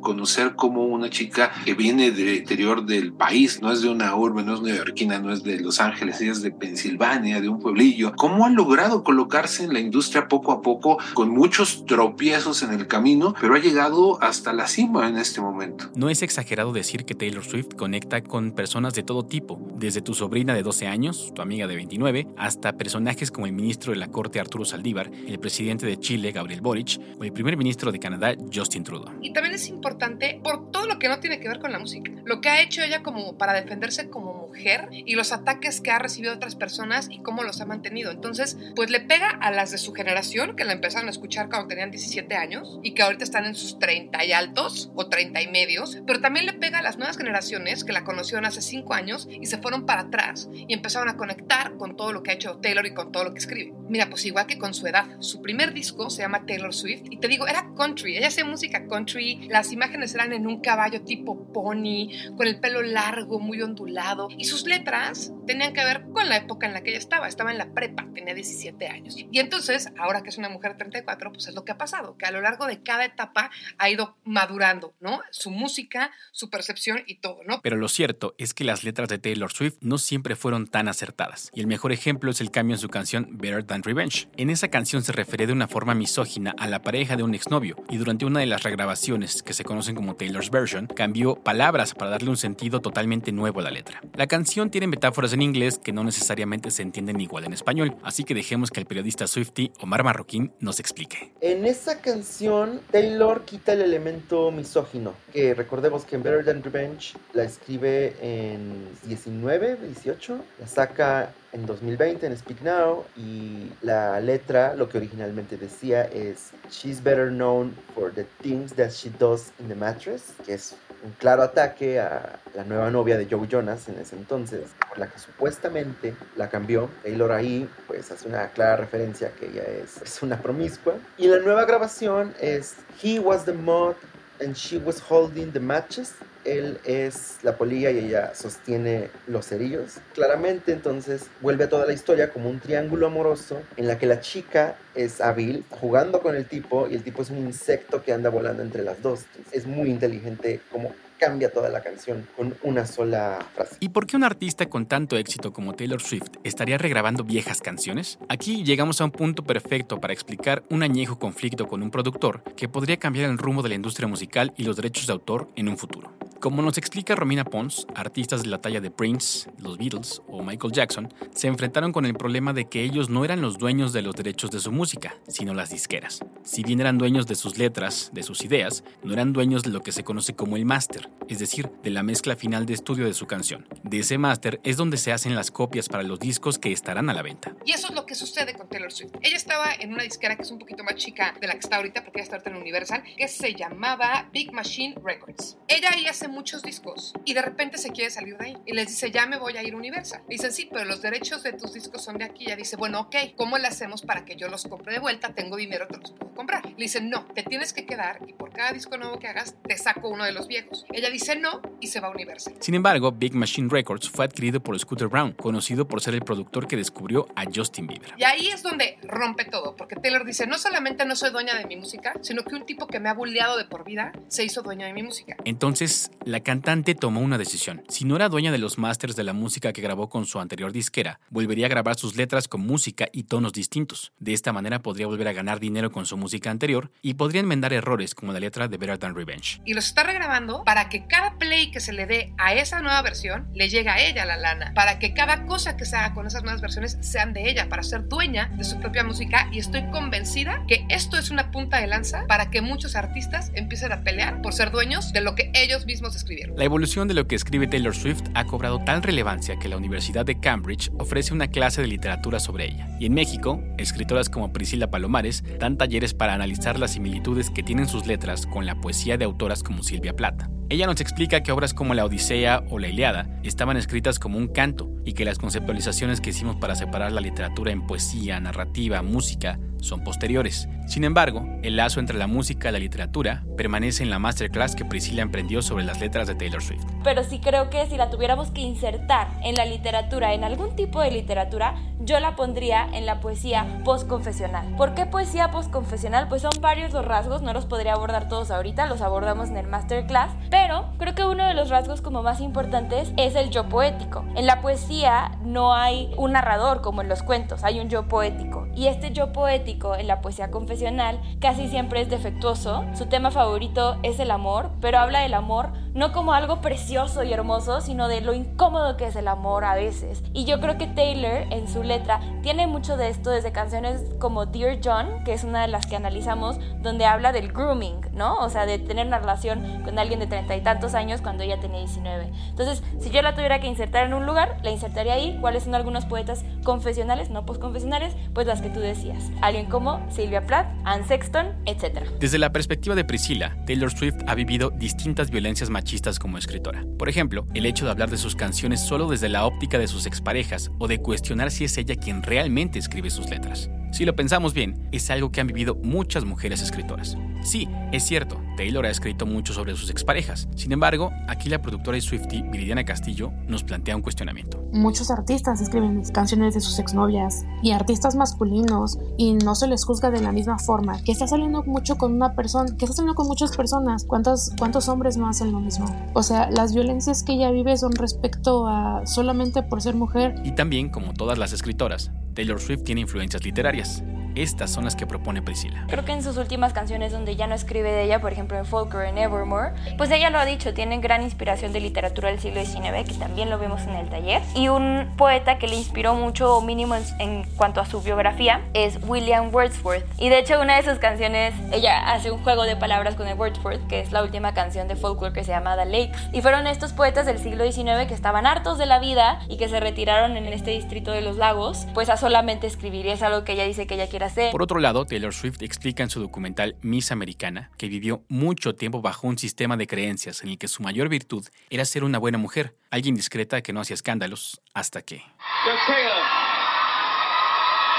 conocer 0.02 0.56
cómo 0.56 0.86
una 0.86 1.10
chica 1.10 1.52
que 1.66 1.74
viene 1.74 2.12
del 2.12 2.36
interior 2.36 2.86
del 2.86 3.14
país, 3.14 3.62
no 3.62 3.72
es 3.72 3.81
de 3.81 3.90
una 3.90 4.16
urbe, 4.16 4.44
no 4.44 4.56
es 4.56 4.62
neoyorquina, 4.62 5.20
no 5.20 5.31
es 5.31 5.44
de 5.44 5.60
Los 5.60 5.80
Ángeles, 5.80 6.20
ella 6.22 6.31
es 6.31 6.42
de 6.42 6.52
Pensilvania, 6.52 7.42
de 7.42 7.50
un 7.50 7.60
pueblillo, 7.60 8.14
cómo 8.16 8.46
ha 8.46 8.50
logrado 8.50 9.04
colocarse 9.04 9.64
en 9.64 9.74
la 9.74 9.80
industria 9.80 10.28
poco 10.28 10.52
a 10.52 10.62
poco 10.62 10.98
con 11.14 11.30
muchos 11.30 11.86
tropiezos 11.86 12.64
en 12.64 12.74
el 12.74 12.88
camino, 12.88 13.34
pero 13.40 13.56
ha 13.56 13.60
llegado 13.60 14.22
hasta 14.22 14.54
la 14.54 14.68
cima 14.68 15.08
en 15.08 15.18
este 15.18 15.42
momento. 15.42 15.90
No 15.96 16.10
es 16.10 16.22
exagerado 16.22 16.74
decir 16.74 17.06
que 17.06 17.16
Taylor 17.16 17.44
Swift 17.44 17.76
conecta 17.76 18.22
con 18.22 18.52
personas 18.52 18.94
de 18.94 19.04
todo 19.04 19.24
tipo, 19.24 19.60
desde 19.76 20.02
tu 20.02 20.14
sobrina 20.14 20.54
de 20.54 20.64
12 20.64 20.88
años, 20.88 21.31
tu 21.36 21.42
amiga 21.42 21.68
de 21.68 21.76
29, 21.76 22.28
hasta 22.38 22.74
personajes 22.74 23.31
como 23.31 23.46
el 23.46 23.54
ministro 23.54 23.94
de 23.94 24.00
la 24.00 24.08
Corte 24.08 24.40
Arturo 24.40 24.66
Saldívar, 24.66 25.12
el 25.28 25.40
presidente 25.40 25.86
de 25.86 25.98
Chile 25.98 26.31
Gabriel 26.31 26.62
Boric 26.62 27.00
o 27.20 27.24
el 27.24 27.31
primer 27.31 27.58
ministro 27.58 27.92
de 27.92 28.00
Canadá 28.00 28.36
Justin 28.54 28.84
Trudeau. 28.84 29.19
Y 29.21 29.33
también 29.33 29.56
es 29.56 29.68
importante 29.68 30.39
por 30.44 30.71
todo 30.71 30.86
lo 30.86 31.00
que 31.00 31.07
no 31.07 31.19
tiene 31.19 31.39
que 31.39 31.48
ver 31.48 31.60
con 31.60 31.71
la 31.71 31.80
música. 31.80 32.12
Lo 32.25 32.42
que 32.42 32.50
ha 32.50 32.62
hecho 32.62 32.81
ella 32.83 33.04
como 33.04 33.38
para 33.38 33.54
defenderse 33.54 34.10
como 34.10 34.33
mujer 34.33 34.49
y 34.92 35.16
los 35.16 35.31
ataques 35.31 35.81
que 35.81 35.92
ha 35.92 36.00
recibido 36.00 36.34
otras 36.34 36.56
personas 36.56 37.07
y 37.10 37.19
cómo 37.22 37.44
los 37.44 37.62
ha 37.62 37.66
mantenido. 37.66 38.12
Entonces, 38.12 38.57
pues 38.75 38.90
le 38.90 39.00
pega 39.00 39.30
a 39.30 39.51
las 39.51 39.72
de 39.72 39.78
su 39.78 39.94
generación 39.94 40.56
que 40.56 40.66
la 40.66 40.74
empezaron 40.74 41.07
a 41.07 41.12
escuchar 41.12 41.50
cuando 41.50 41.68
tenían 41.68 41.92
17 41.92 42.35
años 42.35 42.80
y 42.83 42.94
que 42.94 43.04
ahorita 43.04 43.24
están 43.24 43.45
en 43.45 43.56
sus 43.56 43.80
30 43.80 44.24
y 44.26 44.31
altos 44.31 44.92
o 44.95 45.07
30 45.07 45.42
y 45.42 45.47
medios, 45.47 45.97
pero 46.06 46.21
también 46.21 46.45
le 46.45 46.54
pega 46.54 46.80
a 46.80 46.81
las 46.81 46.97
nuevas 46.97 47.18
generaciones 47.18 47.83
que 47.83 47.94
la 47.94 48.04
conocieron 48.04 48.45
hace 48.45 48.62
5 48.62 48.94
años 48.94 49.28
y 49.30 49.45
se 49.45 49.57
fueron 49.57 49.85
para 49.85 50.02
atrás 50.02 50.50
y 50.52 50.74
empezaron 50.74 51.09
a 51.09 51.18
conectar 51.18 51.78
con 51.78 51.95
todo 51.95 52.12
lo 52.14 52.24
que 52.24 52.31
ha 52.31 52.33
hecho 52.33 52.57
Taylor 52.57 52.85
y 52.85 52.94
con 52.94 53.12
todo 53.12 53.24
lo 53.24 53.33
que 53.33 53.40
escribe. 53.40 53.74
Mira, 53.90 54.09
pues 54.09 54.26
igual 54.26 54.45
que 54.47 54.57
con 54.57 54.74
su 54.74 54.88
edad, 54.88 55.06
su 55.19 55.42
primer 55.42 55.74
disco 55.74 56.09
se 56.09 56.21
llama 56.21 56.45
Taylor 56.45 56.74
Swift 56.74 57.04
y 57.09 57.18
te 57.18 57.28
digo, 57.28 57.47
era 57.47 57.71
country, 57.76 58.18
ella 58.18 58.28
hacía 58.28 58.45
música 58.45 58.88
country, 58.88 59.47
las 59.50 59.71
imágenes 59.71 60.14
eran 60.16 60.33
en 60.33 60.47
un 60.47 60.62
caballo 60.62 61.02
tipo 61.02 61.52
pony, 61.52 62.09
con 62.35 62.47
el 62.47 62.59
pelo 62.59 62.81
largo, 62.81 63.40
muy 63.40 63.62
ondulado, 63.62 64.28
y 64.40 64.46
sus 64.46 64.66
letras 64.66 65.34
tenían 65.50 65.74
que 65.74 65.84
ver 65.84 66.04
con 66.14 66.30
la 66.30 66.38
época 66.38 66.68
en 66.68 66.74
la 66.74 66.84
que 66.84 66.92
ella 66.92 67.00
estaba, 67.00 67.28
estaba 67.28 67.50
en 67.50 67.58
la 67.58 67.74
prepa, 67.74 68.06
tenía 68.14 68.36
17 68.36 68.88
años. 68.88 69.16
Y 69.18 69.40
entonces, 69.40 69.92
ahora 69.98 70.22
que 70.22 70.30
es 70.30 70.38
una 70.38 70.48
mujer 70.48 70.74
de 70.74 70.78
34, 70.78 71.32
pues 71.32 71.48
es 71.48 71.56
lo 71.56 71.66
que 71.66 71.72
ha 71.72 71.78
pasado, 71.80 72.18
que 72.18 72.28
a 72.28 72.32
lo 72.32 72.40
largo 72.40 72.68
de 72.68 72.84
cada 72.84 73.04
etapa 73.04 73.50
ha 73.80 73.90
ido 73.90 74.16
madurando, 74.26 74.94
¿no? 75.00 75.22
Su 75.32 75.50
música, 75.50 76.12
su 76.34 76.52
percepción 76.52 77.02
y 77.08 77.16
todo, 77.16 77.40
¿no? 77.48 77.62
Pero 77.64 77.78
lo 77.78 77.90
cierto 77.90 78.36
es 78.38 78.54
que 78.54 78.64
las 78.64 78.84
letras 78.84 79.10
de 79.10 79.18
Taylor 79.18 79.52
Swift 79.52 79.78
no 79.82 79.98
siempre 79.98 80.36
fueron 80.36 80.68
tan 80.68 80.88
acertadas, 80.88 81.50
y 81.56 81.62
el 81.62 81.68
mejor 81.68 81.94
ejemplo 81.94 82.30
es 82.30 82.42
el 82.42 82.52
cambio 82.52 82.76
en 82.76 82.80
su 82.80 82.90
canción 82.90 83.28
Better 83.32 83.64
Than 83.64 83.82
Revenge. 83.82 84.28
En 84.38 84.52
esa 84.52 84.68
canción 84.68 85.02
se 85.02 85.14
refiere 85.14 85.48
de 85.48 85.54
una 85.54 85.68
forma 85.68 85.96
misógina 85.96 86.54
a 86.60 86.68
la 86.68 86.84
pareja 86.84 87.16
de 87.16 87.24
un 87.24 87.34
exnovio, 87.34 87.76
y 87.90 87.98
durante 87.98 88.26
una 88.26 88.40
de 88.40 88.46
las 88.46 88.62
regrabaciones, 88.62 89.42
que 89.42 89.54
se 89.54 89.64
conocen 89.64 89.96
como 89.96 90.16
Taylor's 90.16 90.52
Version, 90.52 90.86
cambió 90.86 91.38
palabras 91.38 91.96
para 91.96 92.12
darle 92.12 92.30
un 92.30 92.38
sentido 92.38 92.82
totalmente 92.82 93.32
nuevo 93.32 93.62
a 93.62 93.64
la 93.64 93.72
letra. 93.72 94.00
La 94.14 94.28
canción 94.28 94.70
tiene 94.70 94.86
metáforas 94.86 95.34
en 95.34 95.39
inglés 95.42 95.78
que 95.78 95.92
no 95.92 96.04
necesariamente 96.04 96.72
se 96.72 96.81
entienden 96.81 97.19
igual 97.22 97.46
en 97.46 97.54
español, 97.54 97.96
así 98.04 98.24
que 98.24 98.34
dejemos 98.34 98.72
que 98.72 98.80
el 98.80 98.86
periodista 98.86 99.28
Swifty 99.28 99.72
Omar 99.80 100.04
Marroquín 100.04 100.52
nos 100.60 100.80
explique. 100.80 101.31
En 101.42 101.66
esa 101.66 102.02
canción, 102.02 102.81
Taylor 102.92 103.46
quita 103.46 103.74
el 103.74 103.81
elemento 103.81 104.52
misógino, 104.52 105.14
que 105.34 105.54
recordemos 105.54 106.06
que 106.06 106.16
en 106.16 106.24
Better 106.24 106.46
Than 106.46 106.64
Revenge 106.64 107.14
la 107.34 107.44
escribe 107.44 108.16
en 108.22 108.88
19, 109.06 109.78
18, 109.78 110.40
la 110.60 110.68
saca 110.68 111.34
en 111.52 111.66
2020 111.66 112.28
en 112.28 112.38
Speak 112.38 112.62
Now 112.62 113.06
y 113.18 113.72
la 113.82 114.20
letra 114.20 114.76
lo 114.76 114.88
que 114.90 114.98
originalmente 114.98 115.58
decía 115.58 116.04
es 116.04 116.52
She's 116.70 117.04
better 117.04 117.30
known 117.30 117.76
for 117.96 118.12
the 118.14 118.26
things 118.42 118.74
that 118.74 118.92
she 118.92 119.10
does 119.20 119.52
in 119.60 119.68
the 119.68 119.76
mattress, 119.76 120.34
que 120.46 120.54
es 120.54 120.76
un 121.04 121.12
claro 121.14 121.44
ataque 121.44 122.00
a 122.00 122.40
la 122.56 122.64
nueva 122.64 122.92
novia 122.92 123.18
de 123.18 123.28
Joe 123.30 123.48
Jonas 123.48 123.88
en 123.88 123.98
ese 124.00 124.16
entonces, 124.16 124.72
por 124.88 124.98
la 124.98 125.08
que 125.08 125.18
supuestamente 125.18 126.16
la 126.36 126.50
cambió. 126.50 126.90
Taylor 127.04 127.32
ahí 127.32 127.70
pues 127.88 128.12
hace 128.12 128.28
una 128.28 128.50
clara 128.50 128.78
referencia 128.78 129.32
que 129.32 129.48
ella 129.48 129.64
es, 129.64 130.02
es 130.02 130.22
una 130.22 130.42
promiscua. 130.42 130.96
Y 131.18 131.28
la 131.28 131.40
nueva 131.40 131.66
grabación 131.66 132.34
es 132.40 132.76
He 133.02 133.20
was 133.20 133.46
the 133.46 133.54
mud 133.54 133.96
and 134.42 134.56
she 134.56 134.78
was 134.78 135.02
holding 135.10 135.52
the 135.52 135.60
matches. 135.60 136.14
Él 136.46 136.80
es 136.86 137.38
la 137.44 137.58
polilla 137.58 137.92
y 137.92 138.00
ella 138.00 138.34
sostiene 138.34 139.10
los 139.28 139.48
cerillos. 139.48 139.98
Claramente 140.14 140.72
entonces 140.72 141.28
vuelve 141.42 141.66
a 141.66 141.69
toda 141.69 141.86
la 141.86 141.94
historia 141.94 142.31
como 142.31 142.50
un 142.50 142.60
triángulo 142.60 143.08
amoroso 143.08 143.62
en 143.78 143.88
la 143.88 143.98
que 143.98 144.06
la 144.06 144.22
chica 144.22 144.76
es 144.96 145.22
hábil 145.22 145.64
jugando 145.69 146.22
con 146.22 146.36
el 146.36 146.46
tipo 146.46 146.88
y 146.88 146.96
el 146.96 147.04
tipo 147.04 147.22
es 147.22 147.30
un 147.30 147.38
insecto 147.38 148.04
que 148.04 148.14
anda 148.14 148.30
volando 148.30 148.64
entre 148.64 148.84
las 148.84 149.02
dos. 149.02 149.26
Es 149.52 149.66
muy 149.66 149.90
inteligente 149.90 150.62
como 150.72 150.94
cambia 151.19 151.52
toda 151.52 151.69
la 151.69 151.81
canción 151.81 152.28
con 152.36 152.56
una 152.64 152.86
sola 152.88 153.46
frase. 153.54 153.76
¿Y 153.80 153.90
por 153.90 154.08
qué 154.08 154.16
un 154.16 154.24
artista 154.24 154.68
con 154.68 154.88
tanto 154.88 155.18
éxito 155.18 155.54
como 155.54 155.74
Taylor 155.74 156.02
Swift 156.02 156.30
estaría 156.44 156.78
regrabando 156.78 157.24
viejas 157.24 157.62
canciones? 157.62 158.18
Aquí 158.30 158.64
llegamos 158.64 159.02
a 159.02 159.06
un 159.06 159.12
punto 159.12 159.44
perfecto 159.44 160.00
para 160.00 160.14
explicar 160.14 160.64
un 160.69 160.81
añejo 160.81 161.19
conflicto 161.19 161.68
con 161.68 161.84
un 161.84 161.92
productor 161.92 162.42
que 162.56 162.69
podría 162.69 162.98
cambiar 162.98 163.30
el 163.30 163.38
rumbo 163.38 163.62
de 163.62 163.69
la 163.69 163.76
industria 163.76 164.08
musical 164.08 164.54
y 164.58 164.64
los 164.64 164.78
derechos 164.78 165.06
de 165.08 165.14
autor 165.14 165.50
en 165.56 165.68
un 165.68 165.78
futuro. 165.78 166.12
Como 166.40 166.62
nos 166.62 166.78
explica 166.78 167.16
Romina 167.16 167.44
Pons, 167.44 167.86
artistas 167.96 168.44
de 168.44 168.50
la 168.50 168.62
talla 168.62 168.80
de 168.80 168.90
Prince, 168.90 169.52
los 169.58 169.78
Beatles 169.78 170.22
o 170.26 170.42
Michael 170.42 170.72
Jackson 170.72 171.14
se 171.34 171.48
enfrentaron 171.48 171.92
con 171.92 172.06
el 172.06 172.14
problema 172.14 172.54
de 172.54 172.69
que 172.69 172.81
ellos 172.81 173.10
no 173.10 173.26
eran 173.26 173.42
los 173.42 173.58
dueños 173.58 173.92
de 173.92 174.02
los 174.02 174.16
derechos 174.16 174.50
de 174.50 174.62
su 174.62 174.72
música, 174.72 175.18
sino 175.28 175.54
las 175.54 175.69
disqueras. 175.69 176.22
Si 176.44 176.64
bien 176.64 176.80
eran 176.80 176.98
dueños 176.98 177.28
de 177.28 177.36
sus 177.36 177.58
letras, 177.58 178.12
de 178.14 178.24
sus 178.24 178.46
ideas, 178.46 178.86
no 179.04 179.12
eran 179.12 179.34
dueños 179.34 179.64
de 179.64 179.72
lo 179.72 179.81
que 179.81 179.92
se 179.92 180.06
conoce 180.06 180.34
como 180.34 180.56
el 180.56 180.64
máster, 180.64 181.10
es 181.28 181.40
decir, 181.40 181.69
de 181.84 181.90
la 181.90 182.04
mezcla 182.04 182.38
final 182.38 182.66
de 182.66 182.74
estudio 182.74 183.06
de 183.06 183.14
su 183.14 183.28
canción. 183.28 183.68
De 183.84 184.00
ese 184.00 184.18
máster 184.18 184.62
es 184.64 184.78
donde 184.78 184.96
se 184.96 185.12
hacen 185.12 185.36
las 185.36 185.52
copias 185.52 185.90
para 185.90 186.04
los 186.04 186.19
discos 186.19 186.58
que 186.58 186.72
estarán 186.72 187.10
a 187.10 187.14
la 187.14 187.22
venta. 187.22 187.54
Y 187.66 187.74
eso 187.74 187.90
es 187.90 187.96
lo 187.96 188.06
que 188.06 188.16
sucede 188.16 188.54
con 188.54 188.69
Taylor 188.69 188.94
Swift. 188.94 189.16
Ella 189.22 189.36
estaba 189.36 189.74
en 189.78 189.92
una 189.92 190.04
disquera 190.04 190.38
que 190.38 190.44
es 190.44 190.52
un 190.52 190.60
poquito 190.60 190.86
más 190.86 190.96
chica 190.96 191.36
de 191.42 191.48
la 191.48 191.54
que 191.54 191.60
está 191.60 191.76
ahorita, 191.76 192.06
porque 192.06 192.22
ella 192.22 192.34
está 192.34 192.50
en 192.50 192.56
Universal, 192.56 193.04
que 193.18 193.28
se 193.28 193.54
llamaba 193.54 194.30
Big 194.31 194.54
Machine 194.54 194.96
Records. 195.04 195.58
Ella 195.68 195.90
ahí 195.92 196.06
hace 196.06 196.29
muchos 196.30 196.62
discos 196.62 197.14
y 197.26 197.33
de 197.33 197.42
repente 197.42 197.78
se 197.78 197.92
quiere 197.92 198.09
salir 198.09 198.38
de 198.38 198.45
ahí. 198.45 198.57
Y 198.66 198.74
les 198.74 198.88
dice, 198.88 199.12
ya 199.12 199.26
me 199.26 199.38
voy 199.38 199.57
a 199.57 199.64
ir 199.64 199.74
a 199.74 199.78
Universal. 199.78 200.21
Le 200.28 200.36
dicen, 200.36 200.52
sí, 200.52 200.69
pero 200.71 200.86
los 200.86 201.02
derechos 201.02 201.44
de 201.44 201.54
tus 201.54 201.74
discos 201.74 202.04
son 202.04 202.18
de 202.18 202.26
aquí. 202.26 202.45
Ella 202.45 202.56
dice, 202.56 202.76
bueno, 202.76 203.02
ok, 203.02 203.16
¿cómo 203.36 203.57
le 203.57 203.68
hacemos 203.68 204.02
para 204.02 204.26
que 204.26 204.36
yo 204.36 204.48
los 204.48 204.66
compre 204.66 204.94
de 204.94 205.00
vuelta? 205.00 205.33
Tengo 205.33 205.57
dinero, 205.57 205.88
te 205.88 205.98
los 205.98 206.12
puedo 206.12 206.33
comprar. 206.33 206.66
Le 206.66 206.76
dicen, 206.76 207.09
no, 207.09 207.26
te 207.26 207.44
tienes 207.44 207.74
que 207.74 207.86
quedar 207.86 208.19
y 208.28 208.33
por 208.33 208.52
cada 208.52 208.71
disco 208.71 208.98
nuevo 208.98 209.19
que 209.19 209.28
hagas, 209.28 209.56
te 209.68 209.78
saco 209.78 210.09
uno 210.09 210.26
de 210.26 210.31
los 210.31 210.48
viejos. 210.48 210.86
Ella 210.92 211.09
dice 211.09 211.36
no 211.36 211.62
y 211.80 211.88
se 211.88 212.00
va 212.00 212.07
a 212.07 212.12
Universal. 212.12 212.56
Sin 212.59 212.76
embargo, 212.76 213.12
Big 213.12 213.33
Machine 213.33 213.69
Records 213.69 214.09
fue 214.09 214.26
adquirido 214.26 214.62
por 214.62 214.78
Scooter 214.80 215.07
Brown, 215.07 215.33
conocido 215.33 215.88
por 215.88 216.02
ser 216.02 216.14
el 216.14 216.21
productor 216.21 216.68
que 216.68 216.76
descubrió 216.76 217.28
a 217.36 217.45
Justin 217.54 217.88
Bieber. 217.88 218.14
Y 218.18 218.24
ahí 218.24 218.48
es 218.48 218.64
donde 218.64 218.98
rompe 219.04 219.45
todo, 219.45 219.76
porque 219.76 219.95
Taylor 219.95 220.26
dice, 220.26 220.48
no 220.48 220.57
solamente 220.57 221.06
no 221.06 221.16
soy 221.16 221.31
dueña 221.31 221.56
de 221.56 221.66
mi 221.66 221.76
música, 221.76 222.14
sino 222.21 222.44
que 222.44 222.56
un 222.56 222.66
tipo 222.66 222.88
que 222.88 223.00
me 223.00 223.09
ha 223.09 223.14
bulleado 223.14 223.57
de 223.57 223.66
por 223.66 223.83
vida 223.83 224.12
se 224.28 224.44
hizo 224.44 224.62
dueño 224.62 224.86
de 224.86 224.94
mi 224.94 225.04
música. 225.04 225.36
Entonces, 225.45 226.12
la 226.26 226.42
cantante 226.42 226.95
tomó 226.95 227.21
una 227.21 227.38
decisión. 227.38 227.83
Si 227.88 228.06
no 228.06 228.16
era 228.16 228.30
dueña 228.30 228.52
de 228.52 228.57
los 228.57 228.78
masters 228.78 229.16
de 229.16 229.23
la 229.23 229.33
música 229.33 229.73
que 229.73 229.81
grabó 229.81 230.09
con 230.09 230.26
su 230.26 230.40
anterior 230.40 230.71
disquera, 230.71 231.19
volvería 231.30 231.66
a 231.66 231.69
grabar 231.69 231.95
sus 231.95 232.16
letras 232.16 232.47
con 232.47 232.61
música 232.61 233.07
y 233.11 233.23
tonos 233.23 233.54
distintos. 233.54 234.11
De 234.19 234.33
esta 234.33 234.54
manera 234.54 234.80
podría 234.80 235.07
volver 235.07 235.28
a 235.28 235.33
ganar 235.33 235.59
dinero 235.59 235.92
con 235.92 236.06
su 236.06 236.18
música 236.18 236.52
anterior 236.52 236.92
y 237.02 237.16
podría 237.16 237.42
enmendar 237.42 237.73
errores 237.73 238.16
como 238.16 238.33
la 238.33 238.40
letra 238.40 238.68
de 238.68 238.78
Better 238.78 238.97
Than 238.97 239.16
Revenge. 239.16 239.61
Y 239.66 239.73
los 239.73 239.85
está 239.85 240.04
regrabando 240.04 240.64
para 240.64 240.90
que 240.90 241.07
cada 241.07 241.38
play 241.38 241.71
que 241.71 241.80
se 241.80 241.94
le 241.94 242.06
dé 242.06 242.33
a 242.38 242.54
esa 242.54 242.81
nueva 242.81 243.02
versión 243.02 243.47
le 243.54 243.69
llegue 243.69 243.90
a 243.90 243.99
ella 243.99 244.26
la 244.26 244.38
lana, 244.38 244.73
para 244.76 244.99
que 244.99 245.14
cada 245.14 245.45
cosa 245.45 245.78
que 245.78 245.85
se 245.85 245.95
haga 245.95 246.14
con 246.14 246.28
esas 246.28 246.44
nuevas 246.44 246.61
versiones 246.61 246.97
sean 247.02 247.33
de 247.33 247.49
ella, 247.49 247.69
para 247.69 247.83
ser 247.83 248.07
dueña 248.07 248.52
de 248.57 248.64
su 248.64 248.80
propia 248.80 249.04
música 249.04 249.49
y 249.52 249.59
estoy 249.59 249.90
convencida 249.92 250.64
que 250.68 250.85
esto 250.90 251.18
es 251.18 251.30
una 251.30 251.52
punta 251.52 251.80
de 251.80 251.88
lanza 251.88 252.26
para 252.28 252.49
que 252.49 252.61
muchos 252.61 252.95
artistas 252.95 253.52
empiecen 253.54 253.92
a 253.92 254.04
pelear 254.04 254.42
por 254.42 254.54
ser 254.54 254.71
dueños 254.71 255.14
de 255.14 255.21
lo 255.21 255.35
que 255.35 255.52
ellos 255.54 255.85
mismos 255.85 256.08
escribieron. 256.16 256.57
La 256.57 256.63
evolución 256.63 257.07
de 257.07 257.13
lo 257.13 257.28
que 257.28 257.35
escribe 257.35 257.68
Taylor 257.68 257.95
Swift 257.95 258.23
ha 258.33 258.45
cobrado 258.45 258.80
tal 258.85 259.04
relevancia 259.04 259.57
que 259.57 259.69
la 259.69 259.78
Universidad 259.78 260.25
de 260.25 260.39
Cambridge 260.39 260.92
ofrece 260.97 261.33
una 261.33 261.47
clase 261.47 261.81
de 261.81 261.87
literatura 261.87 262.39
sobre 262.39 262.66
ella. 262.66 262.87
Y 262.99 263.06
en 263.06 263.13
México, 263.13 263.61
escritoras 263.78 264.30
como 264.30 264.54
Priscila 264.54 264.92
Palomares 264.92 265.44
dan 265.59 265.78
talleres 265.78 266.13
para 266.13 266.33
analizar 266.33 266.80
las 266.80 266.94
similitudes 266.94 267.49
que 267.49 267.63
tienen 267.63 267.87
sus 267.87 268.07
letras 268.07 268.45
con 268.45 268.66
la 268.66 268.80
poesía 268.81 269.18
de 269.18 269.25
autoras 269.25 269.63
como 269.63 269.83
Silvia 269.83 270.16
Plata. 270.16 270.49
Ella 270.71 270.85
nos 270.85 271.01
explica 271.01 271.42
que 271.42 271.51
obras 271.51 271.73
como 271.73 271.95
la 271.95 272.06
Odisea 272.06 272.63
o 272.69 272.78
la 272.78 272.89
Iliada 272.89 273.28
estaban 273.44 273.75
escritas 273.75 274.19
como 274.19 274.37
un 274.37 274.47
canto 274.47 274.92
y 275.04 275.13
que 275.13 275.25
las 275.25 275.39
conceptualizaciones 275.39 276.21
que 276.21 276.30
hicimos 276.30 276.57
para 276.57 276.75
separar 276.75 277.11
la 277.11 277.21
literatura 277.21 277.71
en 277.71 277.87
poesía, 277.87 278.39
narrativa, 278.39 279.01
música, 279.01 279.59
son 279.81 280.04
posteriores. 280.04 280.68
Sin 280.88 281.04
embargo, 281.04 281.45
el 281.62 281.76
lazo 281.76 282.00
entre 282.00 282.18
la 282.18 282.28
música 282.28 282.69
y 282.69 282.71
la 282.71 282.80
literatura 282.80 283.44
permanece 283.57 284.04
en 284.04 284.09
la 284.09 284.19
masterclass 284.19 284.76
que 284.76 284.86
Priscilla 284.86 285.21
emprendió 285.21 285.62
sobre 285.62 285.83
las 285.83 286.00
letras 286.00 286.28
de 286.28 286.36
Taylor 286.36 286.64
Swift. 286.64 286.83
Pero 287.04 287.24
sí 287.24 287.40
creo 287.40 287.69
que 287.69 287.86
si 287.88 287.98
la 287.98 288.09
tuviéramos 288.09 288.52
que 288.52 288.62
insertar 288.62 289.28
en 289.44 289.56
la 289.56 289.66
literatura, 289.66 290.33
en 290.33 290.44
algún 290.44 290.76
tipo 290.76 291.02
de 291.02 291.12
literatura, 291.12 291.76
yo 292.00 292.19
la 292.19 292.36
pondría 292.36 292.88
en 292.94 293.06
la 293.06 293.19
poesía 293.19 293.81
postconfesional. 293.83 294.76
¿Por 294.78 294.94
qué 294.94 295.06
poesía 295.06 295.52
postconfesional? 295.52 296.28
Pues 296.30 296.42
son 296.42 296.54
varios 296.62 296.94
los 296.94 297.06
rasgos, 297.06 297.42
no 297.42 297.54
los 297.54 297.66
podría 297.66 297.94
abordar 297.94 298.30
todos 298.30 298.52
ahorita, 298.52 298.88
los 298.88 299.02
abordamos 299.02 299.50
en 299.50 299.57
el 299.57 299.68
masterclass, 299.68 300.31
pero 300.50 300.94
creo 300.98 301.14
que 301.14 301.26
uno 301.26 301.45
de 301.45 301.54
los 301.54 301.69
rasgos 301.69 302.02
como 302.02 302.24
más 302.24 302.40
importantes 302.40 303.12
es 303.18 303.36
el 303.36 303.50
yo 303.50 303.68
poético. 303.69 304.26
En 304.36 304.45
la 304.45 304.62
poesía 304.62 305.38
no 305.44 305.74
hay 305.74 306.12
un 306.18 306.31
narrador 306.31 306.81
como 306.81 307.02
en 307.02 307.09
los 307.09 307.21
cuentos, 307.21 307.64
hay 307.64 307.80
un 307.80 307.90
yo 307.90 308.07
poético. 308.07 308.68
Y 308.80 308.88
este 308.88 309.12
yo 309.12 309.33
poético 309.33 309.94
en 309.94 310.07
la 310.07 310.21
poesía 310.21 310.52
confesional 310.52 311.19
casi 311.42 311.68
siempre 311.68 312.00
es 312.00 312.09
defectuoso. 312.09 312.86
Su 312.94 313.07
tema 313.07 313.30
favorito 313.30 313.98
es 314.04 314.21
el 314.21 314.31
amor, 314.31 314.71
pero 314.80 315.00
habla 315.00 315.19
del 315.19 315.33
amor 315.33 315.74
no 315.94 316.12
como 316.12 316.34
algo 316.34 316.62
precioso 316.62 317.24
y 317.24 317.34
hermoso, 317.34 317.81
sino 317.81 318.08
de 318.08 318.22
lo 318.22 318.34
incómodo 318.34 318.98
que 318.98 319.08
es 319.08 319.16
el 319.16 319.28
amor 319.28 319.66
a 319.66 319.76
veces. 319.76 320.24
Y 320.34 320.46
yo 320.46 320.60
creo 320.60 320.78
que 320.78 320.88
Taylor 320.88 321.46
en 321.52 321.68
su 321.68 321.84
letra 321.84 322.19
tiene 322.42 322.68
mucho 322.68 322.98
de 322.98 323.10
esto 323.10 323.30
desde 323.30 323.52
canciones 323.52 324.04
como 324.19 324.46
Dear 324.46 324.80
John, 324.84 325.24
que 325.24 325.34
es 325.34 325.44
una 325.44 325.62
de 325.62 325.68
las 325.68 325.86
que 325.86 325.96
analizamos, 325.96 326.60
donde 326.81 327.06
habla 327.06 327.31
del 327.31 327.52
grooming, 327.52 328.02
¿no? 328.14 328.38
O 328.38 328.50
sea, 328.50 328.66
de 328.66 328.80
tener 328.80 329.08
una 329.08 329.19
relación 329.19 329.84
con 329.84 330.00
alguien 330.00 330.19
de 330.19 330.28
treinta 330.28 330.56
y 330.56 330.62
tantos 330.62 330.94
años 330.94 331.22
cuando 331.22 331.44
ella 331.44 331.60
tenía 331.60 331.80
19. 331.80 332.31
Entonces, 332.50 332.84
si 333.00 333.10
yo 333.10 333.22
la 333.22 333.36
tuviera 333.36 333.60
que 333.60 333.68
insertar 333.68 334.06
en 334.06 334.14
un 334.14 334.26
lugar, 334.26 334.58
la 334.64 334.72
insertaría 334.72 335.14
ahí. 335.14 335.38
¿Cuáles 335.42 335.64
son 335.64 335.76
algunos 335.76 336.06
poetas 336.06 336.44
confesionales, 336.64 337.30
no 337.30 337.46
postconfesionales? 337.46 338.16
Pues 338.34 338.48
las 338.48 338.62
que 338.62 338.69
tú 338.69 338.80
decías. 338.80 339.31
Alguien 339.42 339.66
como 339.68 340.00
Sylvia 340.10 340.46
Plath, 340.46 340.68
Anne 340.86 341.06
Sexton, 341.06 341.48
etc. 341.66 342.08
Desde 342.19 342.38
la 342.38 342.52
perspectiva 342.52 342.96
de 342.96 343.04
Priscilla, 343.04 343.56
Taylor 343.66 343.92
Swift 343.92 344.18
ha 344.28 344.36
vivido 344.36 344.69
distintas 344.69 345.30
violencias 345.30 345.69
machistas 345.80 346.19
como 346.19 346.38
escritora. 346.38 346.83
Por 346.98 347.07
ejemplo, 347.07 347.48
el 347.54 347.66
hecho 347.66 347.86
de 347.86 347.92
hablar 347.92 348.09
de 348.09 348.18
sus 348.18 348.36
canciones 348.36 348.81
solo 348.81 349.07
desde 349.07 349.30
la 349.30 349.45
óptica 349.45 349.80
de 349.80 349.88
sus 349.88 350.06
exparejas 350.06 350.71
o 350.78 350.90
de 350.90 351.00
cuestionar 351.00 351.52
si 351.52 351.64
es 351.64 351.78
ella 351.78 351.95
quien 351.95 352.21
realmente 352.21 352.78
escribe 352.78 353.09
sus 353.09 353.30
letras. 353.30 353.69
Si 353.94 354.04
lo 354.04 354.14
pensamos 354.14 354.54
bien, 354.54 354.90
es 354.92 355.09
algo 355.09 355.31
que 355.31 355.40
han 355.40 355.48
vivido 355.48 355.76
muchas 355.76 356.26
mujeres 356.26 356.62
escritoras. 356.62 357.18
Sí, 357.44 357.69
es 357.94 358.04
cierto, 358.04 358.42
Taylor 358.57 358.86
ha 358.86 358.90
escrito 358.90 359.26
mucho 359.26 359.54
sobre 359.54 359.74
sus 359.78 359.90
exparejas. 359.90 360.50
Sin 360.57 360.74
embargo, 360.74 361.14
aquí 361.30 361.48
la 361.48 361.62
productora 361.62 361.98
y 361.98 362.02
Swiftie, 362.02 362.44
Viridiana 362.44 362.83
Castillo, 362.83 363.31
nos 363.48 363.64
plantea 363.64 363.95
un 363.95 364.02
cuestionamiento. 364.02 364.62
Muchos 364.71 365.09
artistas 365.11 365.61
escriben 365.61 366.04
canciones 366.14 366.54
de 366.54 366.61
sus 366.61 366.80
exnovias 366.80 367.45
y 367.64 367.71
artistas 367.71 368.16
masculinos 368.16 368.97
y 369.18 369.33
no 369.33 369.56
se 369.56 369.68
les 369.68 369.83
juzga 369.83 370.11
de 370.11 370.21
la 370.21 370.31
misma 370.31 370.59
forma. 370.59 371.02
Que 371.04 371.11
está 371.11 371.28
saliendo 371.28 371.64
mucho 371.64 371.97
con 371.97 372.14
una 372.14 372.35
persona, 372.35 372.76
que 372.78 372.85
está 372.85 372.97
saliendo 372.97 373.16
con 373.16 373.28
muchas 373.28 373.56
personas. 373.56 374.06
¿Cuántos, 374.06 374.52
cuántos 374.57 374.88
hombres 374.90 375.18
no 375.18 375.28
hacen 375.28 375.52
lo 375.52 375.59
mismo? 375.59 375.85
O 376.14 376.23
sea, 376.23 376.49
las 376.52 376.73
violencias 376.73 377.23
que 377.23 377.33
ella 377.33 377.52
vive 377.52 377.78
son 377.78 377.94
respecto 377.94 378.68
a 378.68 379.06
solamente 379.06 379.64
por 379.64 379.81
ser 379.81 379.95
mujer. 379.95 380.35
Y 380.44 380.52
también, 380.52 380.90
como 380.90 381.14
todas 381.14 381.38
las 381.38 381.54
escritoras, 381.54 382.11
Taylor 382.33 382.59
Swift 382.59 382.83
tiene 382.83 383.02
influencias 383.02 383.44
literarias. 383.44 384.04
Estas 384.36 384.71
son 384.71 384.86
las 384.86 384.95
que 384.95 385.07
propone 385.07 385.42
Priscilla. 385.42 385.86
Creo 385.88 386.06
que 386.06 386.12
en 386.12 386.24
sus 386.24 386.38
últimas 386.38 386.74
canciones 386.74 387.12
donde 387.12 387.36
ya 387.36 387.48
no 387.48 387.56
escribe 387.56 387.92
de 387.92 388.04
ella, 388.04 388.19
por 388.21 388.31
ejemplo 388.31 388.57
en 388.57 388.66
Folklore, 388.66 389.09
en 389.09 389.18
Evermore, 389.18 389.74
pues 389.98 390.12
ella 390.12 390.30
lo 390.30 390.40
ha 390.40 390.45
dicho, 390.45 390.74
tiene 390.74 391.00
gran 391.00 391.24
inspiración 391.24 391.74
de 391.74 391.80
literatura 391.80 392.30
del 392.30 392.40
siglo 392.40 392.64
XIX, 392.64 393.07
que 393.07 393.16
también 393.16 393.50
lo 393.50 393.57
vemos 393.57 393.81
en 393.83 393.95
el 393.95 394.09
taller. 394.09 394.42
Y 394.56 394.69
un 394.69 395.12
poeta 395.18 395.57
que 395.57 395.68
le 395.68 395.76
inspiró 395.76 396.14
mucho, 396.16 396.62
mínimo 396.62 396.95
en, 396.95 397.04
en 397.19 397.44
cuanto 397.56 397.81
a 397.81 397.86
su 397.86 398.02
biografía, 398.02 398.62
es 398.74 399.00
William 399.07 399.54
Wordsworth. 399.54 400.06
Y 400.18 400.30
de 400.30 400.40
hecho 400.40 400.62
una 400.62 400.76
de 400.76 400.83
sus 400.83 401.00
canciones, 401.00 401.54
ella 401.71 402.12
hace 402.14 402.31
un 402.31 402.42
juego 402.44 402.64
de 402.64 402.76
palabras 402.76 403.16
con 403.16 403.28
el 403.28 403.38
Wordsworth, 403.38 403.88
que 403.88 404.00
es 404.00 404.12
la 404.12 404.24
última 404.24 404.54
canción 404.54 404.88
de 404.88 404.95
Folklore 404.95 405.33
que 405.33 405.44
se 405.44 405.52
llama 405.52 405.76
The 405.76 405.86
Lakes. 405.86 406.19
Y 406.33 406.42
fueron 406.42 406.68
estos 406.68 406.94
poetas 406.94 407.26
del 407.26 407.40
siglo 407.40 407.69
XIX 407.69 408.07
que 408.07 408.14
estaban 408.14 408.45
hartos 408.45 408.78
de 408.78 408.86
la 408.86 409.00
vida 409.00 409.40
y 409.48 409.57
que 409.57 409.68
se 409.68 409.80
retiraron 409.80 410.38
en 410.38 410.45
este 410.48 410.71
distrito 410.71 411.12
de 411.12 411.21
los 411.21 411.38
lagos, 411.38 411.88
pues 411.94 412.09
a 412.09 412.18
solamente 412.18 412.68
escribir. 412.68 413.06
Y 413.06 413.09
es 413.12 413.21
algo 413.21 413.44
que 413.44 413.54
ella 413.54 413.66
dice 413.66 413.88
que 413.88 413.95
ella 413.95 414.07
quiere 414.07 414.19
quiera 414.19 414.33
ser. 414.33 414.52
Por 414.52 414.61
otro 414.61 414.80
lado, 414.80 415.06
Taylor 415.06 415.33
Swift 415.33 415.61
explica 415.61 416.04
en 416.04 416.09
su 416.09 416.19
documental 416.19 416.76
Miss 416.81 417.11
Americana 417.11 417.71
que 417.78 417.88
vivió 417.88 418.23
mucho 418.28 418.76
tiempo 418.76 419.02
bajo 419.02 419.28
un 419.28 419.38
sistema 419.38 419.78
de 419.78 419.88
creencias 419.88 420.44
en 420.44 420.49
el 420.49 420.57
que 420.57 420.68
su 420.68 420.83
mayor 420.83 421.07
virtud 421.09 421.47
era 421.69 421.85
ser 421.85 422.04
una 422.04 422.19
buena 422.19 422.38
mujer, 422.38 422.76
alguien 422.92 423.16
discreta 423.16 423.61
que 423.61 423.71
no 423.71 423.80
hacía 423.81 423.94
escándalos, 423.94 424.61
hasta 424.73 425.02
que... 425.02 425.18
Yo, 425.18 425.73
Taylor, 425.88 426.11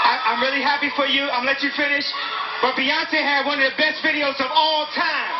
I, 0.04 0.18
I'm 0.26 0.40
really 0.40 0.62
happy 0.62 0.90
for 0.90 1.06
you. 1.06 1.22
I'm 1.22 1.44
gonna 1.44 1.52
let 1.52 1.62
you 1.62 1.70
finish. 1.70 2.04
But 2.62 2.74
Beyonce 2.76 3.22
had 3.22 3.46
one 3.46 3.58
of 3.58 3.70
the 3.70 3.76
best 3.76 4.04
videos 4.04 4.38
of 4.40 4.50
all 4.54 4.86
time. 4.94 5.32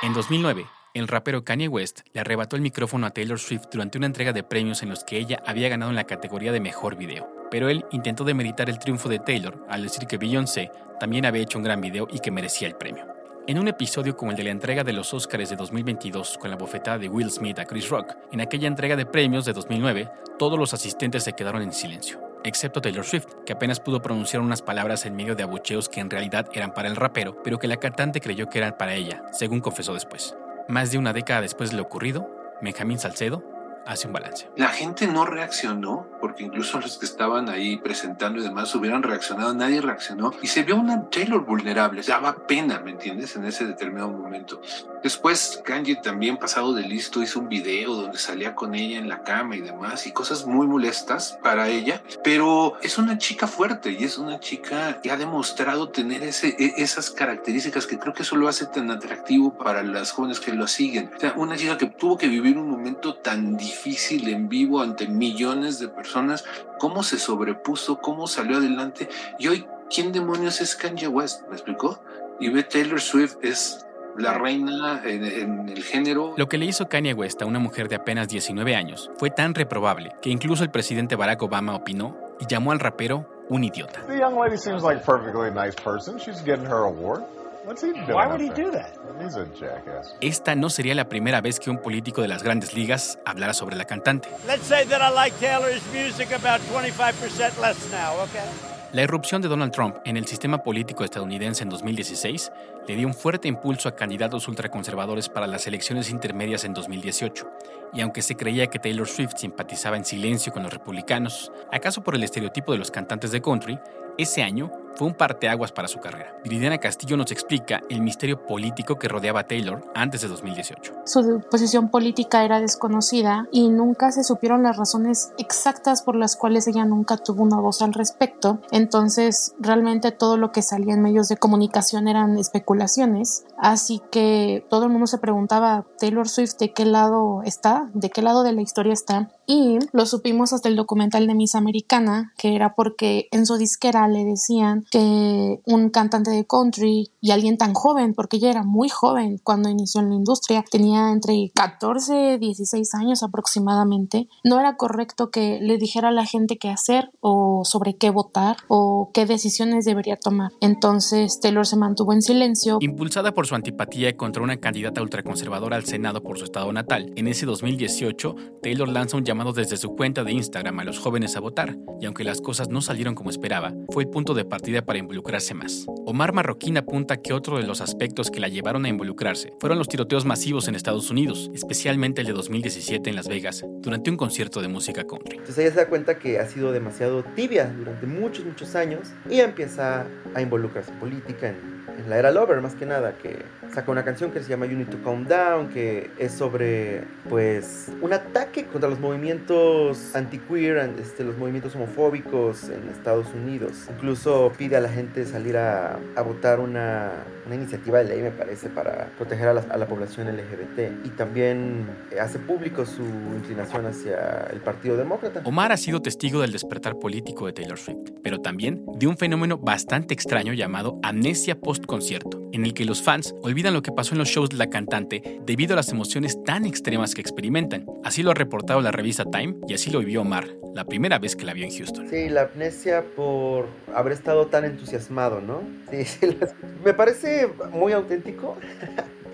En 0.00 0.14
2009, 0.14 0.66
el 0.94 1.08
rapero 1.08 1.44
Kanye 1.44 1.68
West 1.68 2.00
le 2.12 2.20
arrebató 2.20 2.56
el 2.56 2.62
micrófono 2.62 3.06
a 3.06 3.10
Taylor 3.10 3.38
Swift 3.38 3.66
durante 3.70 3.98
una 3.98 4.06
entrega 4.06 4.32
de 4.32 4.42
premios 4.42 4.82
en 4.82 4.88
los 4.88 5.04
que 5.04 5.18
ella 5.18 5.42
había 5.46 5.68
ganado 5.68 5.90
en 5.90 5.96
la 5.96 6.04
categoría 6.04 6.52
de 6.52 6.60
mejor 6.60 6.96
video. 6.96 7.28
Pero 7.50 7.68
él 7.68 7.84
intentó 7.92 8.24
demeritar 8.24 8.68
el 8.68 8.78
triunfo 8.78 9.08
de 9.08 9.18
Taylor 9.18 9.64
al 9.68 9.82
decir 9.82 10.06
que 10.06 10.18
Beyoncé 10.18 10.70
también 10.98 11.26
había 11.26 11.42
hecho 11.42 11.58
un 11.58 11.64
gran 11.64 11.80
video 11.80 12.08
y 12.10 12.18
que 12.18 12.30
merecía 12.30 12.68
el 12.68 12.76
premio. 12.76 13.06
En 13.46 13.58
un 13.58 13.68
episodio 13.68 14.16
como 14.16 14.30
el 14.30 14.36
de 14.36 14.44
la 14.44 14.50
entrega 14.50 14.84
de 14.84 14.92
los 14.92 15.14
Oscars 15.14 15.48
de 15.48 15.56
2022 15.56 16.36
con 16.38 16.50
la 16.50 16.56
bofetada 16.56 16.98
de 16.98 17.08
Will 17.08 17.30
Smith 17.30 17.58
a 17.58 17.64
Chris 17.64 17.88
Rock, 17.88 18.14
en 18.30 18.42
aquella 18.42 18.68
entrega 18.68 18.94
de 18.94 19.06
premios 19.06 19.46
de 19.46 19.54
2009, 19.54 20.10
todos 20.38 20.58
los 20.58 20.74
asistentes 20.74 21.24
se 21.24 21.32
quedaron 21.32 21.62
en 21.62 21.72
silencio, 21.72 22.20
excepto 22.44 22.82
Taylor 22.82 23.06
Swift, 23.06 23.26
que 23.46 23.54
apenas 23.54 23.80
pudo 23.80 24.02
pronunciar 24.02 24.42
unas 24.42 24.60
palabras 24.60 25.06
en 25.06 25.16
medio 25.16 25.34
de 25.34 25.44
abucheos 25.44 25.88
que 25.88 26.00
en 26.00 26.10
realidad 26.10 26.50
eran 26.52 26.74
para 26.74 26.88
el 26.88 26.96
rapero, 26.96 27.42
pero 27.42 27.58
que 27.58 27.68
la 27.68 27.78
cantante 27.78 28.20
creyó 28.20 28.50
que 28.50 28.58
eran 28.58 28.76
para 28.76 28.94
ella, 28.94 29.22
según 29.32 29.60
confesó 29.60 29.94
después. 29.94 30.36
Más 30.68 30.90
de 30.90 30.98
una 30.98 31.14
década 31.14 31.40
después 31.40 31.70
de 31.70 31.78
lo 31.78 31.82
ocurrido, 31.82 32.30
Benjamín 32.60 32.98
Salcedo 32.98 33.42
hace 33.86 34.06
un 34.06 34.12
balance. 34.12 34.50
La 34.54 34.68
gente 34.68 35.06
no 35.06 35.24
reaccionó, 35.24 36.06
porque 36.20 36.44
incluso 36.44 36.78
los 36.78 36.98
que 36.98 37.06
estaban 37.06 37.48
ahí 37.48 37.78
presentando 37.78 38.38
y 38.38 38.42
demás 38.42 38.74
hubieran 38.74 39.02
reaccionado, 39.02 39.54
nadie 39.54 39.80
reaccionó 39.80 40.30
y 40.42 40.46
se 40.46 40.64
vio 40.64 40.76
una 40.76 41.08
Taylor 41.08 41.42
vulnerable, 41.42 42.02
daba 42.02 42.46
pena, 42.46 42.80
¿me 42.80 42.90
entiendes? 42.90 43.34
En 43.36 43.46
ese 43.46 43.64
determinado 43.66 44.10
momento. 44.10 44.60
Después 45.02 45.60
Kanye 45.64 45.96
también 45.96 46.36
pasado 46.36 46.74
de 46.74 46.82
listo 46.82 47.22
hizo 47.22 47.40
un 47.40 47.48
video 47.48 47.94
donde 47.94 48.18
salía 48.18 48.54
con 48.54 48.74
ella 48.74 48.98
en 48.98 49.08
la 49.08 49.22
cama 49.22 49.56
y 49.56 49.60
demás 49.60 50.06
y 50.06 50.12
cosas 50.12 50.46
muy 50.46 50.66
molestas 50.66 51.38
para 51.42 51.68
ella, 51.68 52.02
pero 52.24 52.74
es 52.82 52.98
una 52.98 53.16
chica 53.18 53.46
fuerte 53.46 53.92
y 53.92 54.04
es 54.04 54.18
una 54.18 54.40
chica 54.40 55.00
que 55.00 55.10
ha 55.10 55.16
demostrado 55.16 55.90
tener 55.90 56.22
e, 56.22 56.30
esas 56.76 57.10
características 57.10 57.86
que 57.86 57.98
creo 57.98 58.12
que 58.12 58.22
eso 58.22 58.36
lo 58.36 58.48
hace 58.48 58.66
tan 58.66 58.90
atractivo 58.90 59.56
para 59.56 59.82
las 59.82 60.12
jóvenes 60.12 60.40
que 60.40 60.52
lo 60.52 60.66
siguen. 60.66 61.10
O 61.16 61.20
sea, 61.20 61.34
una 61.36 61.56
chica 61.56 61.78
que 61.78 61.86
tuvo 61.86 62.18
que 62.18 62.28
vivir 62.28 62.58
un 62.58 62.68
momento 62.68 63.14
tan 63.14 63.56
difícil 63.56 64.28
en 64.28 64.48
vivo 64.48 64.80
ante 64.80 65.06
millones 65.06 65.78
de 65.78 65.88
personas, 65.88 66.44
cómo 66.78 67.02
se 67.02 67.18
sobrepuso, 67.18 68.00
cómo 68.00 68.26
salió 68.26 68.56
adelante 68.56 69.08
y 69.38 69.48
hoy, 69.48 69.66
¿quién 69.90 70.12
demonios 70.12 70.60
es 70.60 70.74
Kanye 70.74 71.08
West? 71.08 71.42
¿Me 71.48 71.54
explicó? 71.54 72.00
Y 72.40 72.50
ve 72.50 72.62
Taylor 72.62 73.00
Swift 73.00 73.36
es 73.42 73.84
la 74.18 74.34
reina 74.34 75.02
en, 75.04 75.24
en, 75.24 75.68
el 75.68 75.82
género. 75.82 76.34
Lo 76.36 76.48
que 76.48 76.58
le 76.58 76.66
hizo 76.66 76.88
Kanye 76.88 77.14
West 77.14 77.40
a 77.42 77.46
una 77.46 77.58
mujer 77.58 77.88
de 77.88 77.96
apenas 77.96 78.28
19 78.28 78.74
años 78.74 79.10
fue 79.16 79.30
tan 79.30 79.54
reprobable 79.54 80.12
que 80.20 80.30
incluso 80.30 80.64
el 80.64 80.70
presidente 80.70 81.16
Barack 81.16 81.42
Obama 81.42 81.74
opinó 81.74 82.16
y 82.40 82.46
llamó 82.46 82.72
al 82.72 82.80
rapero 82.80 83.28
un 83.48 83.64
idiota. 83.64 84.02
The 84.06 84.18
young 84.18 84.36
lady 84.38 84.58
seems 84.58 84.82
like 84.82 85.00
a 85.00 85.04
perfectly 85.04 85.50
nice 85.50 85.74
person. 85.74 86.18
She's 86.18 86.42
getting 86.44 86.66
her 86.66 86.84
award. 86.84 87.22
What's 87.64 87.82
he 87.82 87.92
doing 87.92 88.06
Why 88.08 88.24
up 88.24 88.32
would 88.32 88.40
he 88.40 88.48
there? 88.48 88.64
do 88.64 88.70
that? 88.72 88.94
He's 89.22 89.36
a 89.36 89.44
jackass. 89.58 90.14
Esta 90.20 90.54
no 90.54 90.70
sería 90.70 90.94
la 90.94 91.08
primera 91.08 91.40
vez 91.40 91.60
que 91.60 91.70
un 91.70 91.78
político 91.78 92.22
de 92.22 92.28
las 92.28 92.42
grandes 92.42 92.74
ligas 92.74 93.18
hablara 93.26 93.52
sobre 93.52 93.76
la 93.76 93.84
cantante. 93.84 94.28
Let's 94.46 94.66
say 94.66 94.86
that 94.86 95.02
I 95.02 95.12
like 95.14 95.34
Taylor's 95.38 95.82
music 95.92 96.32
about 96.32 96.60
25% 96.72 97.60
less 97.60 97.76
now, 97.92 98.14
okay? 98.22 98.48
La 98.90 99.02
irrupción 99.02 99.42
de 99.42 99.48
Donald 99.48 99.70
Trump 99.70 99.96
en 100.06 100.16
el 100.16 100.26
sistema 100.26 100.62
político 100.62 101.04
estadounidense 101.04 101.62
en 101.62 101.68
2016 101.68 102.50
le 102.86 102.96
dio 102.96 103.06
un 103.06 103.12
fuerte 103.12 103.46
impulso 103.46 103.86
a 103.86 103.94
candidatos 103.94 104.48
ultraconservadores 104.48 105.28
para 105.28 105.46
las 105.46 105.66
elecciones 105.66 106.08
intermedias 106.08 106.64
en 106.64 106.72
2018. 106.72 107.46
Y 107.92 108.00
aunque 108.00 108.22
se 108.22 108.34
creía 108.34 108.68
que 108.68 108.78
Taylor 108.78 109.06
Swift 109.06 109.36
simpatizaba 109.36 109.98
en 109.98 110.06
silencio 110.06 110.54
con 110.54 110.62
los 110.62 110.72
republicanos, 110.72 111.52
acaso 111.70 112.02
por 112.02 112.14
el 112.14 112.22
estereotipo 112.22 112.72
de 112.72 112.78
los 112.78 112.90
cantantes 112.90 113.30
de 113.30 113.42
country, 113.42 113.78
ese 114.16 114.42
año 114.42 114.72
fue 114.98 115.06
un 115.06 115.14
parteaguas 115.14 115.70
para 115.70 115.86
su 115.86 116.00
carrera. 116.00 116.34
Viridiana 116.42 116.78
Castillo 116.78 117.16
nos 117.16 117.30
explica 117.30 117.82
el 117.88 118.02
misterio 118.02 118.44
político 118.44 118.96
que 118.96 119.06
rodeaba 119.06 119.40
a 119.40 119.46
Taylor 119.46 119.84
antes 119.94 120.22
de 120.22 120.28
2018. 120.28 120.92
Su 121.04 121.40
posición 121.48 121.88
política 121.88 122.44
era 122.44 122.60
desconocida 122.60 123.46
y 123.52 123.68
nunca 123.68 124.10
se 124.10 124.24
supieron 124.24 124.64
las 124.64 124.76
razones 124.76 125.30
exactas 125.38 126.02
por 126.02 126.16
las 126.16 126.34
cuales 126.34 126.66
ella 126.66 126.84
nunca 126.84 127.16
tuvo 127.16 127.44
una 127.44 127.60
voz 127.60 127.80
al 127.80 127.94
respecto. 127.94 128.58
Entonces, 128.72 129.54
realmente 129.60 130.10
todo 130.10 130.36
lo 130.36 130.50
que 130.50 130.62
salía 130.62 130.94
en 130.94 131.02
medios 131.02 131.28
de 131.28 131.36
comunicación 131.36 132.08
eran 132.08 132.36
especulaciones. 132.36 133.44
Así 133.56 134.02
que 134.10 134.66
todo 134.68 134.86
el 134.86 134.90
mundo 134.90 135.06
se 135.06 135.18
preguntaba, 135.18 135.86
Taylor 136.00 136.28
Swift, 136.28 136.56
¿de 136.58 136.72
qué 136.72 136.84
lado 136.84 137.42
está? 137.44 137.88
¿De 137.94 138.10
qué 138.10 138.20
lado 138.20 138.42
de 138.42 138.52
la 138.52 138.62
historia 138.62 138.94
está? 138.94 139.30
Y 139.46 139.78
lo 139.92 140.06
supimos 140.06 140.52
hasta 140.52 140.68
el 140.68 140.76
documental 140.76 141.26
de 141.26 141.34
Miss 141.34 141.54
Americana, 141.54 142.32
que 142.36 142.56
era 142.56 142.74
porque 142.74 143.28
en 143.30 143.46
su 143.46 143.56
disquera 143.56 144.08
le 144.08 144.24
decían 144.24 144.84
que 144.90 145.60
un 145.64 145.90
cantante 145.90 146.30
de 146.30 146.46
country 146.46 147.10
y 147.20 147.30
alguien 147.30 147.58
tan 147.58 147.74
joven, 147.74 148.14
porque 148.14 148.36
ella 148.38 148.50
era 148.50 148.62
muy 148.62 148.88
joven 148.88 149.38
cuando 149.42 149.68
inició 149.68 150.00
en 150.00 150.10
la 150.10 150.14
industria, 150.16 150.64
tenía 150.70 151.10
entre 151.10 151.50
14 151.54 152.34
y 152.34 152.38
16 152.38 152.94
años 152.94 153.22
aproximadamente, 153.22 154.28
no 154.44 154.60
era 154.60 154.76
correcto 154.76 155.30
que 155.30 155.58
le 155.60 155.78
dijera 155.78 156.08
a 156.08 156.12
la 156.12 156.24
gente 156.24 156.58
qué 156.58 156.70
hacer 156.70 157.10
o 157.20 157.62
sobre 157.64 157.96
qué 157.96 158.10
votar 158.10 158.56
o 158.68 159.10
qué 159.12 159.26
decisiones 159.26 159.84
debería 159.84 160.16
tomar. 160.16 160.52
Entonces 160.60 161.40
Taylor 161.40 161.66
se 161.66 161.76
mantuvo 161.76 162.12
en 162.12 162.22
silencio. 162.22 162.78
Impulsada 162.80 163.32
por 163.34 163.46
su 163.46 163.54
antipatía 163.54 164.16
contra 164.16 164.42
una 164.42 164.58
candidata 164.58 165.02
ultraconservadora 165.02 165.76
al 165.76 165.84
Senado 165.84 166.22
por 166.22 166.38
su 166.38 166.44
estado 166.44 166.72
natal, 166.72 167.12
en 167.16 167.28
ese 167.28 167.46
2018, 167.46 168.34
Taylor 168.62 168.88
lanza 168.88 169.16
un 169.16 169.24
llamado 169.24 169.52
desde 169.52 169.76
su 169.76 169.94
cuenta 169.94 170.24
de 170.24 170.32
Instagram 170.32 170.78
a 170.80 170.84
los 170.84 170.98
jóvenes 170.98 171.36
a 171.36 171.40
votar, 171.40 171.76
y 172.00 172.06
aunque 172.06 172.24
las 172.24 172.40
cosas 172.40 172.68
no 172.68 172.80
salieron 172.80 173.14
como 173.14 173.30
esperaba, 173.30 173.74
fue 173.90 174.04
el 174.04 174.10
punto 174.10 174.34
de 174.34 174.44
partida 174.44 174.77
para 174.82 174.98
involucrarse 174.98 175.54
más. 175.54 175.86
Omar 176.06 176.32
Marroquín 176.32 176.76
apunta 176.76 177.18
que 177.18 177.32
otro 177.32 177.58
de 177.58 177.66
los 177.66 177.80
aspectos 177.80 178.30
que 178.30 178.40
la 178.40 178.48
llevaron 178.48 178.84
a 178.84 178.88
involucrarse 178.88 179.52
fueron 179.60 179.78
los 179.78 179.88
tiroteos 179.88 180.24
masivos 180.24 180.68
en 180.68 180.74
Estados 180.74 181.10
Unidos, 181.10 181.50
especialmente 181.54 182.20
el 182.20 182.26
de 182.26 182.32
2017 182.32 183.10
en 183.10 183.16
Las 183.16 183.28
Vegas, 183.28 183.64
durante 183.80 184.10
un 184.10 184.16
concierto 184.16 184.60
de 184.60 184.68
música 184.68 185.04
country. 185.04 185.38
Entonces 185.38 185.58
ella 185.58 185.70
se 185.70 185.80
da 185.80 185.88
cuenta 185.88 186.18
que 186.18 186.38
ha 186.38 186.46
sido 186.46 186.72
demasiado 186.72 187.22
tibia 187.34 187.66
durante 187.66 188.06
muchos, 188.06 188.44
muchos 188.44 188.74
años 188.74 189.08
y 189.28 189.40
empieza 189.40 190.06
a 190.34 190.42
involucrarse 190.42 190.92
en 190.92 190.98
política, 190.98 191.48
en, 191.48 191.84
en 191.98 192.10
la 192.10 192.18
era 192.18 192.30
Lover 192.30 192.60
más 192.60 192.74
que 192.74 192.86
nada, 192.86 193.16
que 193.18 193.36
saca 193.72 193.90
una 193.90 194.04
canción 194.04 194.30
que 194.30 194.40
se 194.42 194.48
llama 194.48 194.66
You 194.66 194.76
Need 194.76 194.88
to 194.88 195.02
Calm 195.02 195.24
Down, 195.26 195.68
que 195.68 196.10
es 196.18 196.32
sobre 196.32 197.04
pues 197.28 197.90
un 198.00 198.12
ataque 198.12 198.64
contra 198.66 198.88
los 198.88 198.98
movimientos 198.98 200.14
anti-queer, 200.14 200.78
an- 200.78 200.96
este, 201.00 201.24
los 201.24 201.36
movimientos 201.36 201.74
homofóbicos 201.76 202.64
en 202.70 202.88
Estados 202.88 203.26
Unidos. 203.34 203.72
Incluso 203.94 204.52
pide 204.56 204.76
a 204.76 204.80
la 204.80 204.88
gente 204.88 205.24
salir 205.26 205.56
a, 205.56 205.98
a 206.16 206.22
votar 206.22 206.60
una, 206.60 207.12
una 207.46 207.54
iniciativa 207.54 207.98
de 207.98 208.04
ley, 208.04 208.22
me 208.22 208.30
parece, 208.30 208.68
para 208.68 209.10
proteger 209.16 209.48
a 209.48 209.54
la, 209.54 209.60
a 209.60 209.76
la 209.76 209.86
población 209.86 210.28
LGBT. 210.28 211.04
Y 211.06 211.10
también 211.10 211.86
hace 212.20 212.38
público 212.38 212.86
su 212.86 213.02
inclinación 213.02 213.86
hacia 213.86 214.48
el 214.52 214.60
Partido 214.60 214.96
Demócrata. 214.96 215.42
Omar 215.44 215.72
ha 215.72 215.76
sido 215.76 216.00
testigo 216.00 216.40
del 216.40 216.52
despertar 216.52 216.98
político 216.98 217.46
de 217.46 217.52
Taylor 217.52 217.78
Swift, 217.78 218.10
pero 218.22 218.38
también 218.38 218.84
de 218.98 219.06
un 219.06 219.16
fenómeno 219.16 219.58
bastante 219.58 220.14
extraño 220.14 220.52
llamado 220.52 220.98
amnesia 221.02 221.58
post-concierto, 221.60 222.40
en 222.52 222.64
el 222.64 222.74
que 222.74 222.84
los 222.84 223.02
fans 223.02 223.34
olvidan 223.42 223.57
lo 223.62 223.82
que 223.82 223.92
pasó 223.92 224.14
en 224.14 224.18
los 224.18 224.28
shows 224.28 224.50
de 224.50 224.56
la 224.56 224.70
cantante 224.70 225.40
debido 225.44 225.72
a 225.74 225.76
las 225.76 225.90
emociones 225.90 226.42
tan 226.44 226.64
extremas 226.64 227.14
que 227.14 227.20
experimentan. 227.20 227.84
Así 228.04 228.22
lo 228.22 228.30
ha 228.30 228.34
reportado 228.34 228.80
la 228.80 228.92
revista 228.92 229.24
Time 229.24 229.56
y 229.66 229.74
así 229.74 229.90
lo 229.90 229.98
vivió 229.98 230.22
Omar, 230.22 230.46
la 230.74 230.84
primera 230.84 231.18
vez 231.18 231.34
que 231.34 231.44
la 231.44 231.52
vio 231.52 231.64
en 231.64 231.76
Houston. 231.76 232.08
Sí, 232.08 232.28
la 232.28 232.42
amnesia 232.42 233.04
por 233.16 233.66
haber 233.94 234.12
estado 234.12 234.46
tan 234.46 234.64
entusiasmado, 234.64 235.40
¿no? 235.40 235.62
Sí, 235.90 236.04
sí, 236.04 236.38
me 236.84 236.94
parece 236.94 237.48
muy 237.72 237.92
auténtico. 237.92 238.56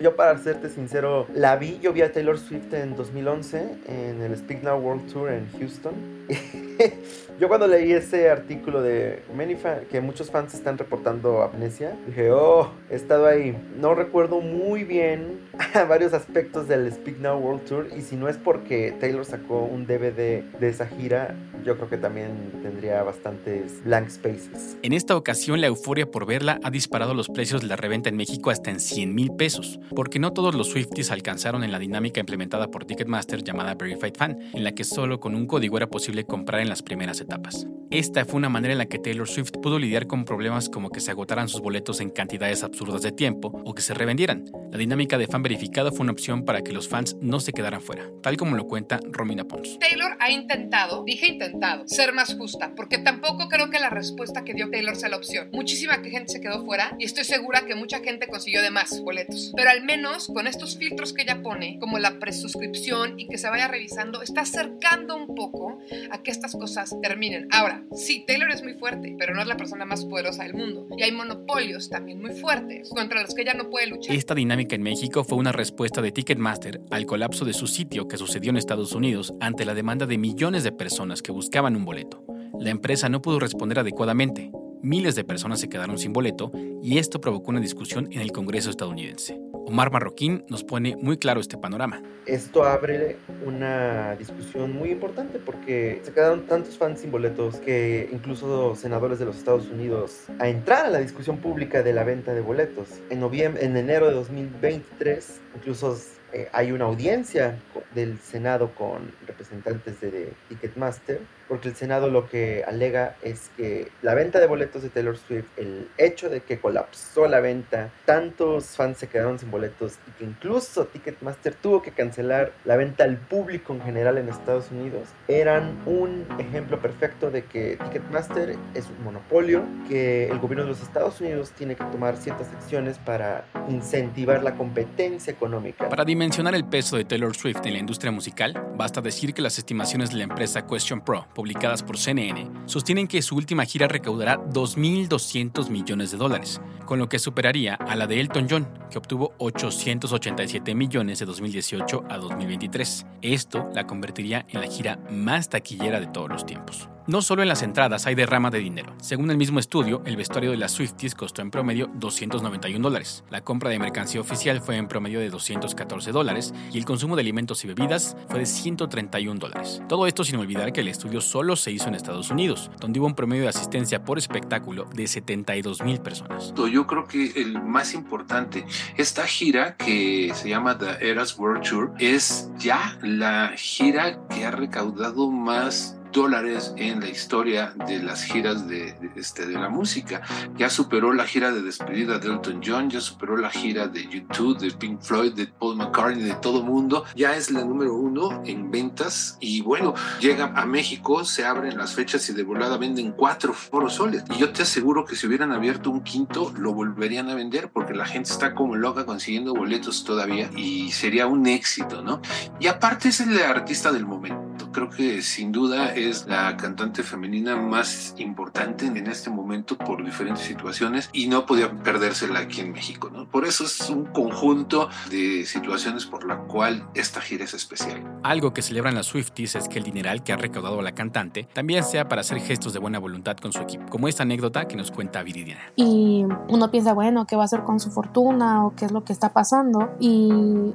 Yo 0.00 0.16
para 0.16 0.36
serte 0.38 0.70
sincero, 0.70 1.28
la 1.34 1.54
vi, 1.54 1.78
yo 1.80 1.92
vi 1.92 2.02
a 2.02 2.10
Taylor 2.10 2.36
Swift 2.36 2.72
en 2.74 2.96
2011 2.96 3.78
en 3.86 4.22
el 4.22 4.36
Speak 4.36 4.64
Now 4.64 4.76
World 4.76 5.12
Tour 5.12 5.30
en 5.30 5.48
Houston. 5.52 5.94
yo 7.38 7.48
cuando 7.48 7.66
leí 7.66 7.92
ese 7.92 8.30
artículo 8.30 8.82
de 8.82 9.22
many 9.34 9.56
que 9.90 10.00
muchos 10.00 10.30
fans 10.30 10.54
están 10.54 10.78
reportando 10.78 11.42
amnesia, 11.42 11.96
dije, 12.06 12.30
oh, 12.30 12.70
he 12.90 12.96
estado 12.96 13.26
ahí. 13.26 13.56
No 13.76 13.94
recuerdo 13.94 14.40
muy 14.40 14.84
bien 14.84 15.40
varios 15.88 16.12
aspectos 16.12 16.68
del 16.68 16.92
Speak 16.92 17.18
Now 17.18 17.38
World 17.38 17.64
Tour 17.64 17.88
y 17.96 18.02
si 18.02 18.16
no 18.16 18.28
es 18.28 18.36
porque 18.36 18.94
Taylor 19.00 19.24
sacó 19.24 19.64
un 19.64 19.86
DVD 19.86 20.42
de 20.42 20.68
esa 20.68 20.86
gira, 20.86 21.34
yo 21.64 21.76
creo 21.76 21.88
que 21.88 21.96
también 21.96 22.52
tendría 22.62 23.02
bastantes 23.02 23.82
blank 23.84 24.10
spaces. 24.10 24.76
En 24.82 24.92
esta 24.92 25.16
ocasión, 25.16 25.60
la 25.60 25.66
euforia 25.66 26.10
por 26.10 26.26
verla 26.26 26.60
ha 26.62 26.70
disparado 26.70 27.14
los 27.14 27.28
precios 27.28 27.62
de 27.62 27.68
la 27.68 27.76
reventa 27.76 28.08
en 28.08 28.16
México 28.16 28.50
hasta 28.50 28.70
en 28.70 28.80
100 28.80 29.14
mil 29.14 29.32
pesos, 29.32 29.80
porque 29.94 30.18
no 30.18 30.32
todos 30.32 30.54
los 30.54 30.68
Swifties 30.68 31.10
alcanzaron 31.10 31.64
en 31.64 31.72
la 31.72 31.78
dinámica 31.78 32.20
implementada 32.20 32.68
por 32.68 32.84
Ticketmaster 32.84 33.42
llamada 33.42 33.74
Verified 33.74 34.14
Fan, 34.16 34.38
en 34.52 34.64
la 34.64 34.72
que 34.72 34.84
solo 34.84 35.20
con 35.20 35.34
un 35.34 35.46
código 35.46 35.76
era 35.76 35.88
posible 35.88 36.24
comprar 36.24 36.60
en 36.60 36.68
las 36.68 36.82
primeras 36.82 37.20
etapas. 37.24 37.66
Esta 37.90 38.24
fue 38.24 38.36
una 38.36 38.48
manera 38.48 38.72
en 38.72 38.78
la 38.78 38.86
que 38.86 38.98
Taylor 38.98 39.28
Swift 39.28 39.52
pudo 39.62 39.78
lidiar 39.78 40.06
con 40.06 40.24
problemas 40.24 40.68
como 40.68 40.90
que 40.90 41.00
se 41.00 41.10
agotaran 41.10 41.48
sus 41.48 41.60
boletos 41.60 42.00
en 42.00 42.10
cantidades 42.10 42.64
absurdas 42.64 43.02
de 43.02 43.12
tiempo 43.12 43.52
o 43.64 43.74
que 43.74 43.82
se 43.82 43.94
revendieran. 43.94 44.46
La 44.72 44.78
dinámica 44.78 45.16
de 45.16 45.28
fan 45.28 45.42
verificado 45.42 45.92
fue 45.92 46.00
una 46.00 46.12
opción 46.12 46.44
para 46.44 46.62
que 46.62 46.72
los 46.72 46.88
fans 46.88 47.16
no 47.20 47.38
se 47.38 47.52
quedaran 47.52 47.80
fuera, 47.80 48.10
tal 48.22 48.36
como 48.36 48.56
lo 48.56 48.66
cuenta 48.66 48.98
Romina 49.04 49.44
Pons. 49.44 49.78
Taylor 49.78 50.16
ha 50.18 50.30
intentado, 50.30 51.04
dije 51.04 51.28
intentado, 51.28 51.86
ser 51.86 52.12
más 52.12 52.34
justa, 52.34 52.72
porque 52.74 52.98
tampoco 52.98 53.48
creo 53.48 53.70
que 53.70 53.78
la 53.78 53.90
respuesta 53.90 54.42
que 54.42 54.54
dio 54.54 54.70
Taylor 54.70 54.96
sea 54.96 55.10
la 55.10 55.16
opción. 55.16 55.50
Muchísima 55.52 55.94
gente 56.02 56.32
se 56.32 56.40
quedó 56.40 56.64
fuera 56.64 56.96
y 56.98 57.04
estoy 57.04 57.24
segura 57.24 57.64
que 57.66 57.74
mucha 57.74 58.00
gente 58.00 58.26
consiguió 58.26 58.62
de 58.62 58.70
más 58.70 59.00
boletos. 59.02 59.52
Pero 59.56 59.70
al 59.70 59.84
menos 59.84 60.26
con 60.26 60.46
estos 60.46 60.76
filtros 60.76 61.12
que 61.12 61.22
ella 61.22 61.42
pone, 61.42 61.78
como 61.78 61.98
la 61.98 62.18
presuscripción 62.18 63.18
y 63.20 63.28
que 63.28 63.38
se 63.38 63.48
vaya 63.48 63.68
revisando, 63.68 64.22
está 64.22 64.40
acercando 64.40 65.14
un 65.14 65.34
poco 65.34 65.78
a 66.10 66.22
que 66.22 66.30
estas 66.30 66.56
cosas 66.56 66.90
terminen. 67.00 67.13
Ahora, 67.50 67.84
sí, 67.92 68.24
Taylor 68.26 68.50
es 68.50 68.62
muy 68.62 68.74
fuerte, 68.74 69.14
pero 69.18 69.34
no 69.34 69.40
es 69.40 69.46
la 69.46 69.56
persona 69.56 69.84
más 69.84 70.04
poderosa 70.04 70.42
del 70.42 70.54
mundo. 70.54 70.88
Y 70.96 71.02
hay 71.02 71.12
monopolios 71.12 71.88
también 71.88 72.20
muy 72.20 72.32
fuertes 72.32 72.90
contra 72.90 73.22
los 73.22 73.34
que 73.34 73.42
ella 73.42 73.54
no 73.54 73.70
puede 73.70 73.86
luchar. 73.86 74.14
Esta 74.14 74.34
dinámica 74.34 74.74
en 74.74 74.82
México 74.82 75.24
fue 75.24 75.38
una 75.38 75.52
respuesta 75.52 76.02
de 76.02 76.12
Ticketmaster 76.12 76.80
al 76.90 77.06
colapso 77.06 77.44
de 77.44 77.52
su 77.52 77.66
sitio 77.66 78.08
que 78.08 78.16
sucedió 78.16 78.50
en 78.50 78.56
Estados 78.56 78.92
Unidos 78.92 79.32
ante 79.40 79.64
la 79.64 79.74
demanda 79.74 80.06
de 80.06 80.18
millones 80.18 80.64
de 80.64 80.72
personas 80.72 81.22
que 81.22 81.32
buscaban 81.32 81.76
un 81.76 81.84
boleto. 81.84 82.24
La 82.58 82.70
empresa 82.70 83.08
no 83.08 83.22
pudo 83.22 83.38
responder 83.38 83.78
adecuadamente. 83.78 84.50
Miles 84.82 85.14
de 85.14 85.24
personas 85.24 85.60
se 85.60 85.68
quedaron 85.68 85.98
sin 85.98 86.12
boleto 86.12 86.52
y 86.82 86.98
esto 86.98 87.20
provocó 87.20 87.50
una 87.50 87.60
discusión 87.60 88.08
en 88.12 88.20
el 88.20 88.32
Congreso 88.32 88.70
estadounidense. 88.70 89.43
Omar 89.66 89.90
Marroquín 89.90 90.44
nos 90.48 90.62
pone 90.62 90.96
muy 90.96 91.16
claro 91.16 91.40
este 91.40 91.56
panorama. 91.56 92.02
Esto 92.26 92.64
abre 92.64 93.16
una 93.44 94.14
discusión 94.16 94.72
muy 94.72 94.90
importante 94.90 95.38
porque 95.38 96.00
se 96.02 96.12
quedaron 96.12 96.46
tantos 96.46 96.76
fans 96.76 97.00
sin 97.00 97.10
boletos 97.10 97.56
que 97.56 98.08
incluso 98.12 98.76
senadores 98.76 99.18
de 99.18 99.24
los 99.24 99.36
Estados 99.36 99.68
Unidos 99.68 100.24
a 100.38 100.48
entrar 100.48 100.86
a 100.86 100.90
la 100.90 100.98
discusión 100.98 101.38
pública 101.38 101.82
de 101.82 101.92
la 101.92 102.04
venta 102.04 102.34
de 102.34 102.40
boletos. 102.40 102.88
En 103.10 103.20
noviembre, 103.20 103.64
en 103.64 103.76
enero 103.76 104.08
de 104.08 104.14
2023, 104.14 105.40
incluso 105.56 105.96
eh, 106.32 106.48
hay 106.52 106.72
una 106.72 106.84
audiencia 106.86 107.58
del 107.94 108.18
Senado 108.20 108.74
con 108.74 109.12
representantes 109.26 110.00
de 110.00 110.32
Ticketmaster 110.48 111.20
porque 111.48 111.68
el 111.68 111.76
Senado 111.76 112.08
lo 112.08 112.28
que 112.28 112.64
alega 112.66 113.16
es 113.22 113.50
que 113.56 113.90
la 114.02 114.14
venta 114.14 114.40
de 114.40 114.46
boletos 114.46 114.82
de 114.82 114.88
Taylor 114.88 115.16
Swift, 115.16 115.46
el 115.56 115.88
hecho 115.98 116.28
de 116.28 116.40
que 116.40 116.58
colapsó 116.58 117.26
la 117.26 117.40
venta, 117.40 117.90
tantos 118.04 118.66
fans 118.76 118.98
se 118.98 119.08
quedaron 119.08 119.38
sin 119.38 119.50
boletos 119.50 119.98
y 120.08 120.10
que 120.12 120.24
incluso 120.24 120.86
Ticketmaster 120.86 121.54
tuvo 121.54 121.82
que 121.82 121.90
cancelar 121.90 122.52
la 122.64 122.76
venta 122.76 123.04
al 123.04 123.16
público 123.16 123.72
en 123.74 123.82
general 123.82 124.18
en 124.18 124.28
Estados 124.28 124.70
Unidos, 124.70 125.08
eran 125.28 125.78
un 125.86 126.26
ejemplo 126.38 126.80
perfecto 126.80 127.30
de 127.30 127.44
que 127.44 127.76
Ticketmaster 127.84 128.56
es 128.74 128.86
un 128.86 129.04
monopolio, 129.04 129.64
que 129.88 130.28
el 130.28 130.38
gobierno 130.38 130.64
de 130.64 130.70
los 130.70 130.82
Estados 130.82 131.20
Unidos 131.20 131.52
tiene 131.52 131.76
que 131.76 131.84
tomar 131.84 132.16
ciertas 132.16 132.48
acciones 132.48 132.98
para 132.98 133.44
incentivar 133.68 134.42
la 134.42 134.54
competencia 134.54 135.32
económica. 135.32 135.88
Para 135.88 136.04
dimensionar 136.04 136.54
el 136.54 136.64
peso 136.64 136.96
de 136.96 137.04
Taylor 137.04 137.34
Swift 137.34 137.64
en 137.64 137.74
la 137.74 137.78
industria 137.78 138.10
musical, 138.10 138.54
basta 138.76 139.00
decir 139.00 139.34
que 139.34 139.42
las 139.42 139.58
estimaciones 139.58 140.10
de 140.10 140.16
la 140.16 140.24
empresa 140.24 140.66
Question 140.66 141.00
Pro 141.00 141.26
publicadas 141.34 141.82
por 141.82 141.98
CNN, 141.98 142.50
sostienen 142.66 143.08
que 143.08 143.20
su 143.20 143.36
última 143.36 143.64
gira 143.64 143.88
recaudará 143.88 144.38
2.200 144.38 145.68
millones 145.68 146.10
de 146.12 146.16
dólares, 146.16 146.60
con 146.86 146.98
lo 146.98 147.08
que 147.08 147.18
superaría 147.18 147.74
a 147.74 147.96
la 147.96 148.06
de 148.06 148.20
Elton 148.20 148.46
John, 148.48 148.68
que 148.90 148.98
obtuvo 148.98 149.34
887 149.38 150.74
millones 150.74 151.18
de 151.18 151.26
2018 151.26 152.04
a 152.08 152.18
2023. 152.18 153.06
Esto 153.22 153.68
la 153.74 153.86
convertiría 153.86 154.46
en 154.48 154.60
la 154.60 154.68
gira 154.68 154.98
más 155.10 155.48
taquillera 155.48 156.00
de 156.00 156.06
todos 156.06 156.30
los 156.30 156.46
tiempos. 156.46 156.88
No 157.06 157.20
solo 157.20 157.42
en 157.42 157.48
las 157.48 157.62
entradas 157.62 158.06
hay 158.06 158.14
derrama 158.14 158.50
de 158.50 158.60
dinero. 158.60 158.94
Según 158.98 159.30
el 159.30 159.36
mismo 159.36 159.60
estudio, 159.60 160.00
el 160.06 160.16
vestuario 160.16 160.52
de 160.52 160.56
las 160.56 160.72
Swifties 160.72 161.14
costó 161.14 161.42
en 161.42 161.50
promedio 161.50 161.90
291 161.96 162.82
dólares. 162.82 163.24
La 163.28 163.42
compra 163.42 163.68
de 163.68 163.78
mercancía 163.78 164.22
oficial 164.22 164.62
fue 164.62 164.78
en 164.78 164.88
promedio 164.88 165.20
de 165.20 165.28
214 165.28 166.12
dólares 166.12 166.54
y 166.72 166.78
el 166.78 166.86
consumo 166.86 167.14
de 167.14 167.20
alimentos 167.20 167.62
y 167.62 167.68
bebidas 167.68 168.16
fue 168.30 168.38
de 168.38 168.46
131 168.46 169.38
dólares. 169.38 169.82
Todo 169.86 170.06
esto 170.06 170.24
sin 170.24 170.36
olvidar 170.36 170.72
que 170.72 170.80
el 170.80 170.88
estudio 170.88 171.20
solo 171.24 171.56
se 171.56 171.72
hizo 171.72 171.88
en 171.88 171.94
Estados 171.94 172.30
Unidos, 172.30 172.70
donde 172.80 173.00
hubo 173.00 173.06
un 173.06 173.14
promedio 173.14 173.44
de 173.44 173.48
asistencia 173.48 174.04
por 174.04 174.18
espectáculo 174.18 174.86
de 174.94 175.06
72 175.06 175.82
mil 175.82 176.00
personas. 176.00 176.54
Yo 176.54 176.86
creo 176.86 177.06
que 177.06 177.32
el 177.36 177.62
más 177.62 177.94
importante, 177.94 178.64
esta 178.96 179.26
gira 179.26 179.76
que 179.76 180.32
se 180.34 180.48
llama 180.48 180.78
The 180.78 181.08
Eras 181.08 181.38
World 181.38 181.68
Tour 181.68 181.92
es 181.98 182.50
ya 182.58 182.98
la 183.02 183.52
gira 183.56 184.26
que 184.28 184.44
ha 184.44 184.50
recaudado 184.50 185.30
más 185.30 185.98
dólares 186.14 186.72
en 186.76 187.00
la 187.00 187.08
historia 187.08 187.74
de 187.86 188.02
las 188.02 188.22
giras 188.22 188.66
de, 188.68 188.96
este, 189.16 189.46
de 189.46 189.54
la 189.54 189.68
música. 189.68 190.22
Ya 190.56 190.70
superó 190.70 191.12
la 191.12 191.26
gira 191.26 191.50
de 191.50 191.60
despedida 191.60 192.18
de 192.18 192.28
Elton 192.28 192.62
John, 192.64 192.88
ya 192.88 193.00
superó 193.00 193.36
la 193.36 193.50
gira 193.50 193.88
de 193.88 194.08
YouTube, 194.08 194.58
de 194.58 194.70
Pink 194.70 195.02
Floyd, 195.02 195.32
de 195.32 195.48
Paul 195.48 195.76
McCartney, 195.76 196.22
de 196.22 196.34
todo 196.34 196.62
mundo. 196.62 197.04
Ya 197.16 197.36
es 197.36 197.50
la 197.50 197.64
número 197.64 197.94
uno 197.94 198.42
en 198.46 198.70
ventas 198.70 199.36
y 199.40 199.60
bueno, 199.60 199.94
llega 200.20 200.52
a 200.54 200.64
México, 200.64 201.24
se 201.24 201.44
abren 201.44 201.76
las 201.76 201.94
fechas 201.94 202.28
y 202.30 202.32
de 202.32 202.44
volada 202.44 202.78
venden 202.78 203.12
cuatro 203.12 203.52
foros 203.52 203.94
soles. 203.94 204.22
Y 204.30 204.38
yo 204.38 204.52
te 204.52 204.62
aseguro 204.62 205.04
que 205.04 205.16
si 205.16 205.26
hubieran 205.26 205.50
abierto 205.50 205.90
un 205.90 206.04
quinto, 206.04 206.54
lo 206.56 206.72
volverían 206.72 207.28
a 207.28 207.34
vender 207.34 207.70
porque 207.72 207.92
la 207.92 208.06
gente 208.06 208.30
está 208.30 208.54
como 208.54 208.76
loca 208.76 209.04
consiguiendo 209.04 209.52
boletos 209.52 210.04
todavía 210.04 210.48
y 210.56 210.92
sería 210.92 211.26
un 211.26 211.46
éxito, 211.46 212.02
¿no? 212.02 212.22
Y 212.60 212.68
aparte 212.68 213.08
es 213.08 213.20
el 213.20 213.36
artista 213.42 213.90
del 213.90 214.06
momento. 214.06 214.70
Creo 214.70 214.90
que 214.90 215.22
sin 215.22 215.50
duda 215.50 215.94
es 216.08 216.26
la 216.26 216.56
cantante 216.56 217.02
femenina 217.02 217.56
más 217.56 218.14
importante 218.18 218.86
en 218.86 219.06
este 219.06 219.30
momento 219.30 219.76
por 219.76 220.04
diferentes 220.04 220.44
situaciones 220.44 221.10
y 221.12 221.26
no 221.28 221.46
podía 221.46 221.70
perdérsela 221.82 222.40
aquí 222.40 222.60
en 222.60 222.72
México. 222.72 223.10
¿no? 223.10 223.28
Por 223.28 223.44
eso 223.44 223.64
es 223.64 223.88
un 223.90 224.06
conjunto 224.06 224.88
de 225.10 225.44
situaciones 225.44 226.06
por 226.06 226.26
la 226.26 226.38
cual 226.38 226.88
esta 226.94 227.20
gira 227.20 227.44
es 227.44 227.54
especial. 227.54 228.02
Algo 228.22 228.52
que 228.52 228.62
celebran 228.62 228.94
las 228.94 229.06
Swifties 229.06 229.56
es 229.56 229.68
que 229.68 229.78
el 229.78 229.84
dineral 229.84 230.22
que 230.22 230.32
ha 230.32 230.36
recaudado 230.36 230.80
la 230.82 230.92
cantante 230.92 231.48
también 231.52 231.84
sea 231.84 232.08
para 232.08 232.20
hacer 232.20 232.40
gestos 232.40 232.72
de 232.72 232.78
buena 232.78 232.98
voluntad 232.98 233.36
con 233.36 233.52
su 233.52 233.60
equipo, 233.60 233.84
como 233.90 234.08
esta 234.08 234.22
anécdota 234.22 234.66
que 234.66 234.76
nos 234.76 234.90
cuenta 234.90 235.22
Viridiana. 235.22 235.60
Y 235.76 236.24
uno 236.48 236.70
piensa, 236.70 236.92
bueno, 236.92 237.26
¿qué 237.26 237.36
va 237.36 237.42
a 237.42 237.44
hacer 237.46 237.62
con 237.64 237.80
su 237.80 237.90
fortuna 237.90 238.66
o 238.66 238.74
qué 238.74 238.86
es 238.86 238.92
lo 238.92 239.04
que 239.04 239.12
está 239.12 239.32
pasando? 239.32 239.90
Y 240.00 240.30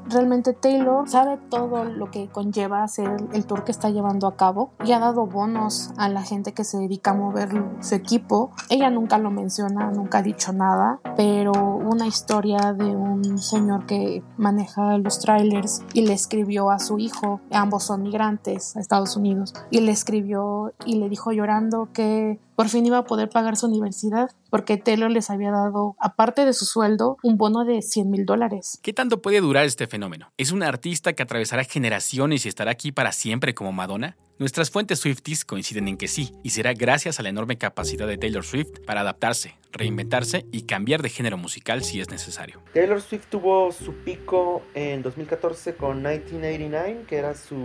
realmente 0.09 0.53
Taylor 0.53 1.07
sabe 1.07 1.37
todo 1.49 1.85
lo 1.85 2.11
que 2.11 2.27
conlleva 2.27 2.83
hacer 2.83 3.09
el 3.33 3.45
tour 3.45 3.63
que 3.63 3.71
está 3.71 3.89
llevando 3.89 4.27
a 4.27 4.35
cabo 4.35 4.73
y 4.83 4.91
ha 4.91 4.99
dado 4.99 5.18
bonos 5.25 5.91
a 5.97 6.09
la 6.09 6.23
gente 6.23 6.53
que 6.53 6.63
se 6.63 6.77
dedica 6.77 7.11
a 7.11 7.15
mover 7.15 7.49
su 7.81 7.95
equipo. 7.95 8.51
Ella 8.69 8.89
nunca 8.89 9.17
lo 9.17 9.31
menciona, 9.31 9.91
nunca 9.91 10.19
ha 10.19 10.23
dicho 10.23 10.53
nada, 10.53 10.99
pero 11.15 11.51
una 11.53 12.07
historia 12.07 12.73
de 12.73 12.95
un 12.95 13.37
señor 13.37 13.85
que 13.85 14.23
maneja 14.37 14.97
los 14.97 15.19
trailers 15.19 15.81
y 15.93 16.01
le 16.01 16.13
escribió 16.13 16.71
a 16.71 16.79
su 16.79 16.99
hijo, 16.99 17.41
ambos 17.51 17.83
son 17.83 18.03
migrantes 18.03 18.75
a 18.75 18.79
Estados 18.79 19.15
Unidos, 19.15 19.53
y 19.69 19.81
le 19.81 19.91
escribió 19.91 20.73
y 20.85 20.95
le 20.95 21.09
dijo 21.09 21.31
llorando 21.31 21.89
que 21.93 22.39
por 22.59 22.67
fin 22.67 22.85
iba 22.85 22.97
a 22.97 23.05
poder 23.05 23.29
pagar 23.29 23.55
su 23.55 23.67
universidad 23.67 24.31
porque 24.49 24.75
Taylor 24.75 25.09
les 25.09 25.29
había 25.29 25.49
dado, 25.49 25.95
aparte 25.97 26.43
de 26.43 26.51
su 26.51 26.65
sueldo, 26.65 27.15
un 27.23 27.37
bono 27.37 27.63
de 27.63 27.81
100 27.81 28.11
mil 28.11 28.25
dólares. 28.25 28.81
¿Qué 28.83 28.91
tanto 28.91 29.21
puede 29.21 29.39
durar 29.39 29.63
este 29.63 29.87
fenómeno? 29.87 30.33
¿Es 30.37 30.51
una 30.51 30.67
artista 30.67 31.13
que 31.13 31.23
atravesará 31.23 31.63
generaciones 31.63 32.45
y 32.45 32.49
estará 32.49 32.71
aquí 32.71 32.91
para 32.91 33.13
siempre 33.13 33.53
como 33.53 33.71
Madonna? 33.71 34.17
Nuestras 34.39 34.71
fuentes 34.71 34.99
Swifties 34.99 35.45
coinciden 35.45 35.87
en 35.87 35.95
que 35.95 36.09
sí, 36.09 36.33
y 36.43 36.49
será 36.49 36.73
gracias 36.73 37.17
a 37.17 37.23
la 37.23 37.29
enorme 37.29 37.57
capacidad 37.57 38.07
de 38.07 38.17
Taylor 38.17 38.43
Swift 38.43 38.81
para 38.85 39.01
adaptarse, 39.01 39.55
reinventarse 39.71 40.45
y 40.51 40.63
cambiar 40.63 41.01
de 41.01 41.09
género 41.09 41.37
musical 41.37 41.83
si 41.83 41.99
es 42.01 42.09
necesario. 42.09 42.61
Taylor 42.73 43.01
Swift 43.01 43.27
tuvo 43.29 43.71
su 43.71 43.93
pico 43.93 44.61
en 44.73 45.01
2014 45.01 45.75
con 45.75 45.97
1989, 45.97 47.05
que 47.07 47.17
era 47.17 47.35
su, 47.35 47.57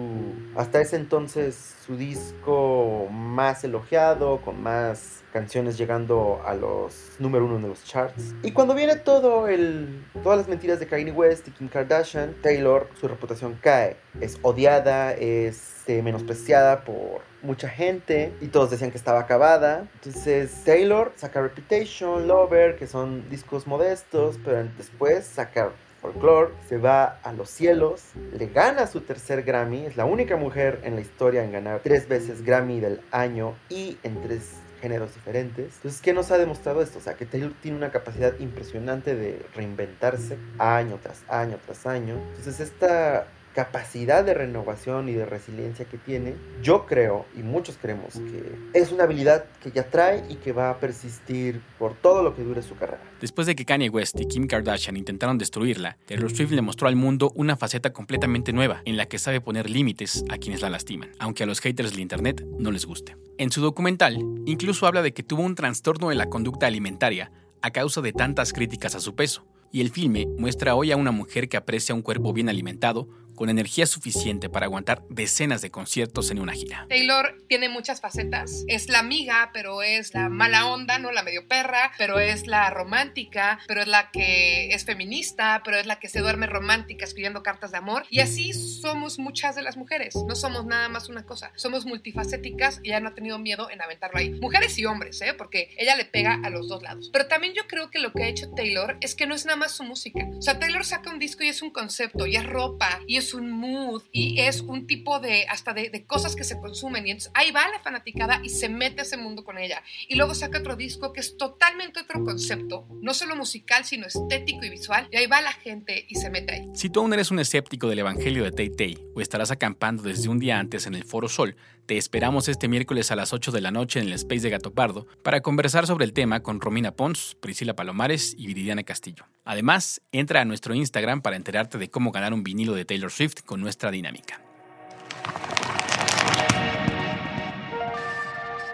hasta 0.56 0.80
ese 0.80 0.96
entonces, 0.96 1.76
su 1.84 1.96
disco 1.96 3.08
más 3.10 3.64
elogiado, 3.64 4.40
con 4.42 4.62
más 4.62 5.22
canciones 5.32 5.76
llegando 5.76 6.40
a 6.46 6.54
los 6.54 7.12
número 7.18 7.46
uno 7.46 7.58
de 7.58 7.68
los 7.68 7.84
charts. 7.84 8.34
Y 8.42 8.52
cuando 8.52 8.74
viene 8.74 8.96
todo 8.96 9.48
el, 9.48 10.04
todas 10.22 10.38
las 10.38 10.48
mentiras 10.48 10.78
de 10.78 10.86
Kanye 10.86 11.10
West 11.10 11.48
y 11.48 11.50
Kim 11.50 11.68
Kardashian, 11.68 12.34
Taylor, 12.42 12.88
su 13.00 13.08
reputación 13.08 13.58
cae. 13.60 13.96
Es 14.20 14.38
odiada, 14.42 15.12
es 15.12 15.73
este, 15.84 16.02
menospreciada 16.02 16.82
por 16.82 17.20
mucha 17.42 17.68
gente 17.68 18.32
y 18.40 18.46
todos 18.46 18.70
decían 18.70 18.90
que 18.90 18.96
estaba 18.96 19.20
acabada. 19.20 19.86
Entonces 19.96 20.64
Taylor 20.64 21.12
saca 21.14 21.42
Reputation, 21.42 22.26
Lover, 22.26 22.76
que 22.76 22.86
son 22.86 23.28
discos 23.28 23.66
modestos, 23.66 24.40
pero 24.42 24.66
después 24.78 25.26
saca 25.26 25.72
Folklore, 26.00 26.52
se 26.70 26.78
va 26.78 27.18
a 27.22 27.34
los 27.34 27.50
cielos, 27.50 28.02
le 28.32 28.46
gana 28.46 28.86
su 28.86 29.02
tercer 29.02 29.42
Grammy, 29.42 29.84
es 29.84 29.98
la 29.98 30.06
única 30.06 30.36
mujer 30.36 30.80
en 30.84 30.94
la 30.94 31.02
historia 31.02 31.44
en 31.44 31.52
ganar 31.52 31.80
tres 31.84 32.08
veces 32.08 32.42
Grammy 32.42 32.80
del 32.80 33.02
año 33.10 33.54
y 33.68 33.98
en 34.04 34.22
tres 34.22 34.52
géneros 34.80 35.12
diferentes. 35.12 35.76
Entonces, 35.76 36.00
¿qué 36.00 36.14
nos 36.14 36.30
ha 36.30 36.38
demostrado 36.38 36.80
esto? 36.80 36.98
O 36.98 37.02
sea, 37.02 37.12
que 37.12 37.26
Taylor 37.26 37.52
tiene 37.60 37.76
una 37.76 37.90
capacidad 37.90 38.38
impresionante 38.38 39.14
de 39.14 39.44
reinventarse 39.54 40.38
año 40.58 40.98
tras 41.02 41.24
año 41.28 41.58
tras 41.66 41.86
año. 41.86 42.14
Entonces, 42.30 42.60
esta 42.60 43.26
capacidad 43.54 44.24
de 44.24 44.34
renovación 44.34 45.08
y 45.08 45.12
de 45.12 45.24
resiliencia 45.24 45.84
que 45.84 45.96
tiene, 45.96 46.34
yo 46.62 46.86
creo, 46.86 47.24
y 47.36 47.42
muchos 47.42 47.78
creemos, 47.80 48.14
que 48.14 48.56
es 48.74 48.90
una 48.92 49.04
habilidad 49.04 49.44
que 49.62 49.70
ya 49.70 49.88
trae 49.88 50.24
y 50.28 50.36
que 50.36 50.52
va 50.52 50.70
a 50.70 50.80
persistir 50.80 51.60
por 51.78 51.94
todo 51.94 52.22
lo 52.22 52.34
que 52.34 52.42
dure 52.42 52.62
su 52.62 52.74
carrera. 52.76 53.02
Después 53.20 53.46
de 53.46 53.54
que 53.54 53.64
Kanye 53.64 53.88
West 53.88 54.20
y 54.20 54.26
Kim 54.26 54.46
Kardashian 54.46 54.96
intentaron 54.96 55.38
destruirla, 55.38 55.96
Taylor 56.06 56.34
Swift 56.34 56.50
le 56.50 56.62
mostró 56.62 56.88
al 56.88 56.96
mundo 56.96 57.32
una 57.36 57.56
faceta 57.56 57.92
completamente 57.92 58.52
nueva, 58.52 58.82
en 58.84 58.96
la 58.96 59.06
que 59.06 59.18
sabe 59.18 59.40
poner 59.40 59.70
límites 59.70 60.24
a 60.30 60.38
quienes 60.38 60.60
la 60.60 60.70
lastiman, 60.70 61.12
aunque 61.18 61.44
a 61.44 61.46
los 61.46 61.60
haters 61.60 61.92
del 61.92 62.00
internet 62.00 62.44
no 62.58 62.70
les 62.70 62.84
guste. 62.84 63.16
En 63.38 63.52
su 63.52 63.60
documental, 63.60 64.18
incluso 64.46 64.86
habla 64.86 65.02
de 65.02 65.12
que 65.12 65.22
tuvo 65.22 65.42
un 65.42 65.54
trastorno 65.54 66.08
de 66.08 66.16
la 66.16 66.28
conducta 66.28 66.66
alimentaria 66.66 67.30
a 67.62 67.70
causa 67.70 68.00
de 68.00 68.12
tantas 68.12 68.52
críticas 68.52 68.94
a 68.94 69.00
su 69.00 69.14
peso, 69.14 69.46
y 69.74 69.80
el 69.80 69.90
filme 69.90 70.26
muestra 70.38 70.76
hoy 70.76 70.92
a 70.92 70.96
una 70.96 71.10
mujer 71.10 71.48
que 71.48 71.56
aprecia 71.56 71.96
un 71.96 72.02
cuerpo 72.02 72.32
bien 72.32 72.48
alimentado, 72.48 73.08
con 73.34 73.48
energía 73.48 73.86
suficiente 73.86 74.48
para 74.48 74.66
aguantar 74.66 75.02
decenas 75.08 75.62
de 75.62 75.70
conciertos 75.70 76.30
en 76.30 76.38
una 76.38 76.52
gira. 76.52 76.86
Taylor 76.88 77.42
tiene 77.48 77.68
muchas 77.68 78.00
facetas. 78.00 78.64
Es 78.68 78.88
la 78.88 79.00
amiga, 79.00 79.50
pero 79.52 79.82
es 79.82 80.14
la 80.14 80.28
mala 80.28 80.66
onda, 80.66 80.98
¿no? 80.98 81.12
La 81.12 81.22
medio 81.22 81.46
perra, 81.48 81.92
pero 81.98 82.18
es 82.18 82.46
la 82.46 82.70
romántica, 82.70 83.58
pero 83.66 83.82
es 83.82 83.88
la 83.88 84.10
que 84.10 84.68
es 84.68 84.84
feminista, 84.84 85.62
pero 85.64 85.78
es 85.78 85.86
la 85.86 85.98
que 85.98 86.08
se 86.08 86.20
duerme 86.20 86.46
romántica 86.46 87.04
escribiendo 87.04 87.42
cartas 87.42 87.72
de 87.72 87.78
amor. 87.78 88.06
Y 88.10 88.20
así 88.20 88.52
somos 88.52 89.18
muchas 89.18 89.54
de 89.56 89.62
las 89.62 89.76
mujeres. 89.76 90.14
No 90.26 90.34
somos 90.34 90.64
nada 90.64 90.88
más 90.88 91.08
una 91.08 91.24
cosa. 91.24 91.52
Somos 91.56 91.86
multifacéticas 91.86 92.80
y 92.82 92.88
ella 92.88 93.00
no 93.00 93.08
ha 93.08 93.14
tenido 93.14 93.38
miedo 93.38 93.70
en 93.70 93.82
aventarlo 93.82 94.18
ahí. 94.18 94.30
Mujeres 94.30 94.78
y 94.78 94.84
hombres, 94.84 95.20
¿eh? 95.22 95.34
Porque 95.34 95.74
ella 95.78 95.96
le 95.96 96.04
pega 96.04 96.40
a 96.42 96.50
los 96.50 96.68
dos 96.68 96.82
lados. 96.82 97.10
Pero 97.12 97.26
también 97.26 97.54
yo 97.54 97.66
creo 97.66 97.90
que 97.90 97.98
lo 97.98 98.12
que 98.12 98.24
ha 98.24 98.28
hecho 98.28 98.50
Taylor 98.50 98.96
es 99.00 99.14
que 99.14 99.26
no 99.26 99.34
es 99.34 99.44
nada 99.44 99.56
más 99.56 99.72
su 99.72 99.84
música. 99.84 100.26
O 100.36 100.42
sea, 100.42 100.58
Taylor 100.58 100.84
saca 100.84 101.10
un 101.10 101.18
disco 101.18 101.42
y 101.42 101.48
es 101.48 101.62
un 101.62 101.70
concepto, 101.70 102.26
y 102.26 102.36
es 102.36 102.46
ropa, 102.46 103.00
y 103.06 103.16
es 103.16 103.23
un 103.32 103.50
mood, 103.50 104.02
y 104.12 104.40
es 104.40 104.60
un 104.60 104.86
tipo 104.86 105.20
de, 105.20 105.46
hasta 105.48 105.72
de, 105.72 105.88
de 105.88 106.04
cosas 106.04 106.36
que 106.36 106.44
se 106.44 106.60
consumen. 106.60 107.06
Y 107.06 107.12
entonces 107.12 107.32
ahí 107.34 107.50
va 107.52 107.68
la 107.68 107.78
fanaticada 107.78 108.40
y 108.42 108.50
se 108.50 108.68
mete 108.68 109.00
a 109.00 109.04
ese 109.04 109.16
mundo 109.16 109.44
con 109.44 109.56
ella. 109.56 109.82
Y 110.08 110.16
luego 110.16 110.34
saca 110.34 110.58
otro 110.58 110.76
disco 110.76 111.12
que 111.12 111.20
es 111.20 111.36
totalmente 111.36 112.00
otro 112.00 112.22
concepto, 112.24 112.86
no 113.00 113.14
solo 113.14 113.36
musical, 113.36 113.84
sino 113.84 114.06
estético 114.06 114.64
y 114.64 114.70
visual. 114.70 115.08
Y 115.10 115.16
ahí 115.16 115.26
va 115.26 115.40
la 115.40 115.52
gente 115.52 116.04
y 116.08 116.16
se 116.16 116.28
mete 116.28 116.54
ahí. 116.54 116.68
Si 116.74 116.90
tú 116.90 117.00
aún 117.00 117.12
eres 117.14 117.30
un 117.30 117.38
escéptico 117.38 117.88
del 117.88 118.00
Evangelio 118.00 118.44
de 118.44 118.52
Tay 118.52 118.70
Tay 118.70 118.98
o 119.14 119.20
estarás 119.20 119.50
acampando 119.50 120.02
desde 120.02 120.28
un 120.28 120.38
día 120.38 120.58
antes 120.58 120.86
en 120.86 120.94
el 120.94 121.04
Foro 121.04 121.28
Sol, 121.28 121.56
te 121.86 121.98
esperamos 121.98 122.48
este 122.48 122.68
miércoles 122.68 123.10
a 123.10 123.16
las 123.16 123.32
8 123.32 123.52
de 123.52 123.60
la 123.60 123.70
noche 123.70 124.00
en 124.00 124.06
el 124.06 124.14
Space 124.14 124.40
de 124.40 124.50
Gato 124.50 124.72
Pardo 124.72 125.06
para 125.22 125.42
conversar 125.42 125.86
sobre 125.86 126.04
el 126.04 126.12
tema 126.12 126.40
con 126.40 126.60
Romina 126.60 126.92
Pons, 126.92 127.36
Priscila 127.40 127.74
Palomares 127.74 128.34
y 128.38 128.46
Viridiana 128.46 128.84
Castillo. 128.84 129.26
Además, 129.44 130.00
entra 130.12 130.40
a 130.40 130.44
nuestro 130.44 130.74
Instagram 130.74 131.20
para 131.20 131.36
enterarte 131.36 131.78
de 131.78 131.90
cómo 131.90 132.10
ganar 132.10 132.32
un 132.32 132.42
vinilo 132.42 132.74
de 132.74 132.84
Taylor 132.84 133.10
Swift 133.10 133.42
con 133.44 133.60
nuestra 133.60 133.90
dinámica. 133.90 134.40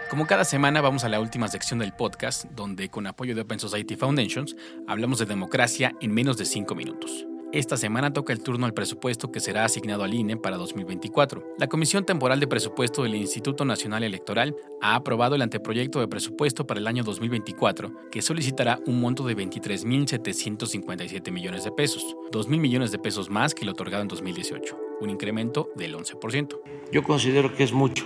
Como 0.09 0.27
cada 0.27 0.43
semana 0.43 0.81
vamos 0.81 1.03
a 1.05 1.09
la 1.09 1.21
última 1.21 1.47
sección 1.47 1.79
del 1.79 1.93
podcast, 1.93 2.45
donde 2.51 2.89
con 2.89 3.07
apoyo 3.07 3.33
de 3.33 3.41
Open 3.41 3.59
Society 3.59 3.95
Foundations 3.95 4.55
hablamos 4.87 5.19
de 5.19 5.25
democracia 5.25 5.93
en 6.01 6.13
menos 6.13 6.37
de 6.37 6.45
5 6.45 6.75
minutos. 6.75 7.25
Esta 7.53 7.75
semana 7.75 8.13
toca 8.13 8.31
el 8.31 8.41
turno 8.41 8.65
al 8.65 8.73
presupuesto 8.73 9.29
que 9.29 9.41
será 9.41 9.65
asignado 9.65 10.05
al 10.05 10.13
INE 10.13 10.37
para 10.37 10.55
2024. 10.55 11.55
La 11.57 11.67
Comisión 11.67 12.05
Temporal 12.05 12.39
de 12.39 12.47
Presupuesto 12.47 13.03
del 13.03 13.15
Instituto 13.15 13.65
Nacional 13.65 14.05
Electoral 14.05 14.55
ha 14.81 14.95
aprobado 14.95 15.35
el 15.35 15.41
anteproyecto 15.41 15.99
de 15.99 16.07
presupuesto 16.07 16.65
para 16.65 16.79
el 16.79 16.87
año 16.87 17.03
2024, 17.03 18.09
que 18.09 18.21
solicitará 18.21 18.79
un 18.85 19.01
monto 19.01 19.25
de 19.25 19.35
23.757 19.35 21.29
millones 21.29 21.65
de 21.65 21.73
pesos, 21.73 22.15
2.000 22.31 22.57
millones 22.57 22.93
de 22.93 22.99
pesos 22.99 23.29
más 23.29 23.53
que 23.53 23.63
el 23.63 23.69
otorgado 23.69 24.01
en 24.01 24.07
2018, 24.07 24.79
un 25.01 25.09
incremento 25.09 25.71
del 25.75 25.93
11%. 25.93 26.57
Yo 26.93 27.03
considero 27.03 27.53
que 27.53 27.65
es 27.65 27.73
mucho 27.73 28.05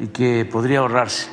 y 0.00 0.06
que 0.06 0.44
podría 0.44 0.78
ahorrarse, 0.78 1.28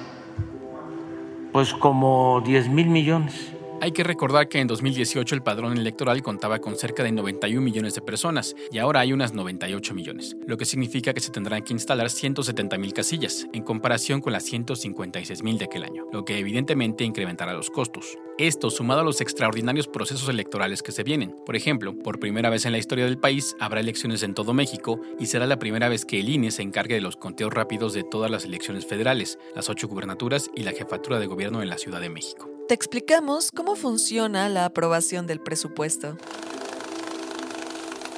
pues 1.52 1.76
como 1.76 2.42
10 2.44 2.70
mil 2.70 2.88
millones. 2.88 3.54
Hay 3.84 3.94
que 3.94 4.04
recordar 4.04 4.48
que 4.48 4.60
en 4.60 4.68
2018 4.68 5.34
el 5.34 5.42
padrón 5.42 5.76
electoral 5.76 6.22
contaba 6.22 6.60
con 6.60 6.76
cerca 6.76 7.02
de 7.02 7.12
91 7.12 7.64
millones 7.64 7.96
de 7.96 8.02
personas 8.02 8.56
y 8.72 8.78
ahora 8.78 9.00
hay 9.00 9.12
unas 9.12 9.34
98 9.34 9.96
millones, 9.96 10.38
lo 10.46 10.56
que 10.56 10.66
significa 10.66 11.16
que 11.16 11.20
se 11.20 11.32
tendrán 11.32 11.64
que 11.64 11.74
instalar 11.74 12.12
170 12.12 12.78
mil 12.78 12.94
casillas, 12.94 13.48
en 13.54 13.64
comparación 13.64 14.22
con 14.22 14.34
las 14.34 14.44
156 14.44 15.42
mil 15.42 15.58
de 15.58 15.66
aquel 15.66 15.84
año, 15.84 16.06
lo 16.14 16.24
que 16.26 16.38
evidentemente 16.38 17.06
incrementará 17.06 17.54
los 17.54 17.72
costos. 17.72 18.20
Esto 18.38 18.70
sumado 18.70 19.02
a 19.02 19.04
los 19.04 19.20
extraordinarios 19.20 19.88
procesos 19.88 20.30
electorales 20.30 20.84
que 20.84 20.92
se 20.92 21.02
vienen. 21.02 21.36
Por 21.44 21.56
ejemplo, 21.56 21.98
por 21.98 22.20
primera 22.20 22.52
vez 22.52 22.68
en 22.68 22.74
la 22.74 22.78
historia 22.78 23.06
del 23.06 23.18
país 23.18 23.56
habrá 23.60 23.80
elecciones 23.80 24.22
en 24.22 24.36
todo 24.36 24.54
México 24.54 25.02
y 25.20 25.26
será 25.26 25.48
la 25.48 25.58
primera 25.58 25.90
vez 25.90 26.06
que 26.06 26.20
el 26.20 26.30
INE 26.30 26.52
se 26.52 26.62
encargue 26.62 26.94
de 26.94 27.02
los 27.02 27.18
conteos 27.18 27.52
rápidos 27.52 27.94
de 27.94 28.04
todas 28.04 28.30
las 28.30 28.46
elecciones 28.46 28.86
federales, 28.86 29.40
las 29.56 29.70
ocho 29.70 29.88
gubernaturas 29.88 30.52
y 30.56 30.62
la 30.62 30.72
jefatura 30.72 31.18
de 31.18 31.26
gobierno 31.26 31.64
en 31.64 31.70
la 31.70 31.80
Ciudad 31.80 32.00
de 32.00 32.10
México. 32.10 32.61
Te 32.68 32.74
explicamos 32.74 33.52
cómo 33.52 33.76
funciona 33.76 34.48
la 34.50 34.66
aprobación 34.66 35.28
del 35.28 35.42
presupuesto. 35.42 36.18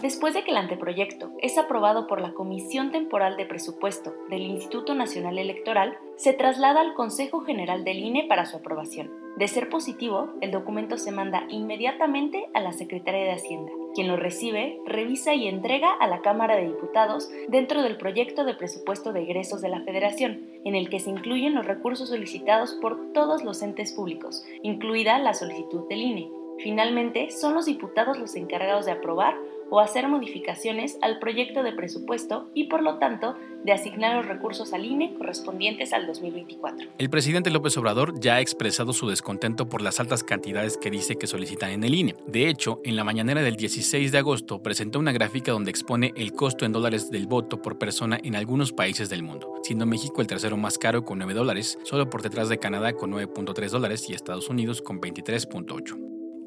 Después 0.02 0.34
de 0.34 0.44
que 0.44 0.52
el 0.52 0.58
anteproyecto 0.58 1.32
es 1.42 1.58
aprobado 1.58 2.08
por 2.08 2.20
la 2.20 2.34
Comisión 2.34 2.92
Temporal 2.92 3.38
de 3.38 3.46
Presupuesto 3.46 4.14
del 4.30 4.42
Instituto 4.42 4.96
Nacional 4.96 5.40
Electoral, 5.40 5.98
se 6.18 6.34
traslada 6.34 6.82
al 6.82 6.94
Consejo 6.94 7.42
General 7.42 7.84
del 7.84 8.00
INE 8.00 8.26
para 8.28 8.46
su 8.46 8.58
aprobación. 8.58 9.12
De 9.38 9.48
ser 9.48 9.70
positivo, 9.70 10.30
el 10.42 10.52
documento 10.52 10.98
se 10.98 11.12
manda 11.12 11.46
inmediatamente 11.50 12.50
a 12.54 12.60
la 12.60 12.74
Secretaría 12.74 13.24
de 13.24 13.32
Hacienda, 13.32 13.72
quien 13.94 14.08
lo 14.08 14.18
recibe, 14.18 14.80
revisa 14.86 15.34
y 15.34 15.48
entrega 15.48 15.92
a 15.92 16.08
la 16.08 16.22
Cámara 16.22 16.56
de 16.56 16.68
Diputados 16.68 17.30
dentro 17.48 17.82
del 17.82 17.98
proyecto 17.98 18.44
de 18.46 18.56
presupuesto 18.56 19.14
de 19.14 19.24
egresos 19.24 19.62
de 19.62 19.70
la 19.70 19.82
Federación, 19.82 20.50
en 20.66 20.76
el 20.76 20.90
que 20.90 21.00
se 21.00 21.10
incluyen 21.10 21.56
los 21.56 21.66
recursos 21.66 22.10
solicitados 22.10 22.74
por 22.82 23.14
todos 23.14 23.44
los 23.44 23.62
entes 23.62 23.94
públicos, 23.94 24.44
incluida 24.62 25.20
la 25.20 25.34
solicitud 25.34 25.88
del 25.88 26.02
INE. 26.02 26.32
Finalmente, 26.60 27.32
son 27.32 27.56
los 27.56 27.66
diputados 27.66 28.20
los 28.20 28.36
encargados 28.36 28.86
de 28.86 28.92
aprobar 28.92 29.36
o 29.70 29.80
hacer 29.80 30.08
modificaciones 30.08 30.98
al 31.02 31.20
proyecto 31.20 31.64
de 31.64 31.74
presupuesto 31.74 32.50
y 32.54 32.66
por 32.66 32.84
lo 32.84 33.00
tanto 33.00 33.36
de 33.64 33.72
asignar 33.72 34.16
los 34.16 34.26
recursos 34.26 34.74
al 34.74 34.86
INE 34.86 35.14
correspondientes 35.16 35.94
al 35.94 36.06
2024. 36.06 36.90
El 36.98 37.10
presidente 37.10 37.50
López 37.50 37.78
Obrador 37.78 38.20
ya 38.20 38.36
ha 38.36 38.42
expresado 38.42 38.94
su 38.94 39.08
descontento 39.08 39.70
por 39.70 39.82
las 39.82 40.00
altas 40.00 40.24
cantidades 40.24 40.78
que 40.78 40.92
dice 40.92 41.16
que 41.16 41.28
solicitan 41.28 41.72
en 41.72 41.84
el 41.84 41.96
INE. 41.96 42.16
De 42.28 42.50
hecho, 42.50 42.82
en 42.84 42.96
la 42.96 43.04
mañanera 43.04 43.42
del 43.42 43.56
16 43.56 44.12
de 44.12 44.18
agosto 44.18 44.62
presentó 44.62 45.00
una 45.00 45.12
gráfica 45.12 45.52
donde 45.52 45.72
expone 45.72 46.14
el 46.16 46.34
costo 46.34 46.66
en 46.66 46.74
dólares 46.74 47.10
del 47.10 47.28
voto 47.28 47.62
por 47.62 47.78
persona 47.78 48.20
en 48.24 48.36
algunos 48.36 48.74
países 48.74 49.10
del 49.10 49.24
mundo, 49.24 49.54
siendo 49.64 49.86
México 49.86 50.22
el 50.22 50.28
tercero 50.28 50.58
más 50.58 50.78
caro 50.78 51.06
con 51.06 51.20
9 51.20 51.34
dólares, 51.34 51.80
solo 51.84 52.10
por 52.10 52.22
detrás 52.22 52.50
de 52.50 52.60
Canadá 52.60 52.94
con 52.94 53.12
9.3 53.12 53.70
dólares 53.70 54.10
y 54.10 54.14
Estados 54.14 54.50
Unidos 54.50 54.82
con 54.82 55.00
23.8. 55.00 55.98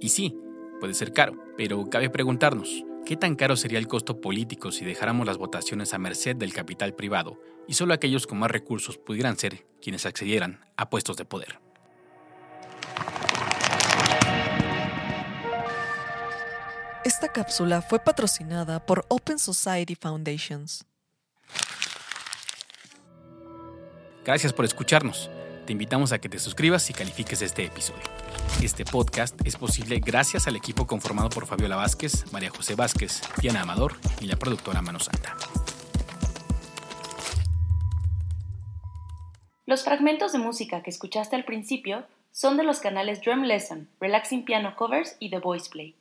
Y 0.01 0.11
sí, 0.11 0.35
puede 0.81 0.95
ser 0.95 1.13
caro, 1.13 1.35
pero 1.57 1.89
cabe 1.89 2.11
preguntarnos, 2.11 2.85
¿Qué 3.07 3.17
tan 3.17 3.37
caro 3.37 3.55
sería 3.55 3.79
el 3.79 3.87
costo 3.87 4.21
político 4.21 4.73
si 4.73 4.85
dejáramos 4.85 5.29
las 5.29 5.39
votaciones 5.39 5.95
a 5.95 5.99
merced 5.99 6.35
del 6.35 6.53
capital 6.53 6.93
privado 6.93 7.41
y 7.69 7.75
solo 7.75 7.95
aquellos 7.95 8.27
con 8.27 8.41
más 8.41 8.51
recursos 8.51 8.99
pudieran 8.99 9.39
ser 9.39 9.65
quienes 9.81 10.07
accedieran 10.07 10.59
a 10.77 10.91
puestos 10.91 11.17
de 11.17 11.25
poder? 11.25 11.61
Esta 17.05 17.33
cápsula 17.33 17.81
fue 17.81 18.01
patrocinada 18.01 18.85
por 18.85 19.07
Open 19.07 19.39
Society 19.39 19.95
Foundations. 19.95 20.85
Gracias 24.25 24.53
por 24.53 24.65
escucharnos. 24.65 25.31
Te 25.67 25.73
invitamos 25.73 26.13
a 26.13 26.21
que 26.21 26.29
te 26.29 26.39
suscribas 26.39 26.89
y 26.91 26.93
califiques 26.95 27.43
este 27.43 27.65
episodio. 27.65 28.05
Este 28.63 28.85
podcast 28.85 29.35
es 29.45 29.57
posible 29.57 29.99
gracias 29.99 30.47
al 30.47 30.55
equipo 30.55 30.87
conformado 30.87 31.29
por 31.29 31.45
Fabiola 31.47 31.75
Vázquez, 31.75 32.33
María 32.33 32.51
José 32.51 32.77
Vázquez, 32.77 33.21
Diana 33.43 33.63
Amador 33.63 33.95
y 34.21 34.27
la 34.27 34.37
productora 34.37 34.81
Mano 34.81 35.01
Santa. 35.01 35.37
Los 39.67 39.83
fragmentos 39.83 40.33
de 40.33 40.39
música 40.39 40.85
que 40.85 40.91
escuchaste 40.91 41.35
al 41.35 41.45
principio 41.45 42.07
son 42.31 42.57
de 42.57 42.63
los 42.63 42.79
canales 42.79 43.21
Drum 43.21 43.43
Lesson, 43.43 43.89
Relaxing 44.01 44.45
Piano 44.45 44.77
Covers 44.77 45.17
y 45.19 45.31
The 45.31 45.41
Voice 45.41 45.69
Play. 45.69 45.97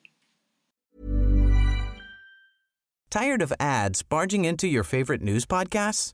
Tired 3.10 3.42
of 3.42 3.52
ads 3.60 4.04
barging 4.04 4.46
into 4.46 4.68
your 4.68 4.84
favorite 4.84 5.24
news 5.24 5.48
podcasts? 5.48 6.14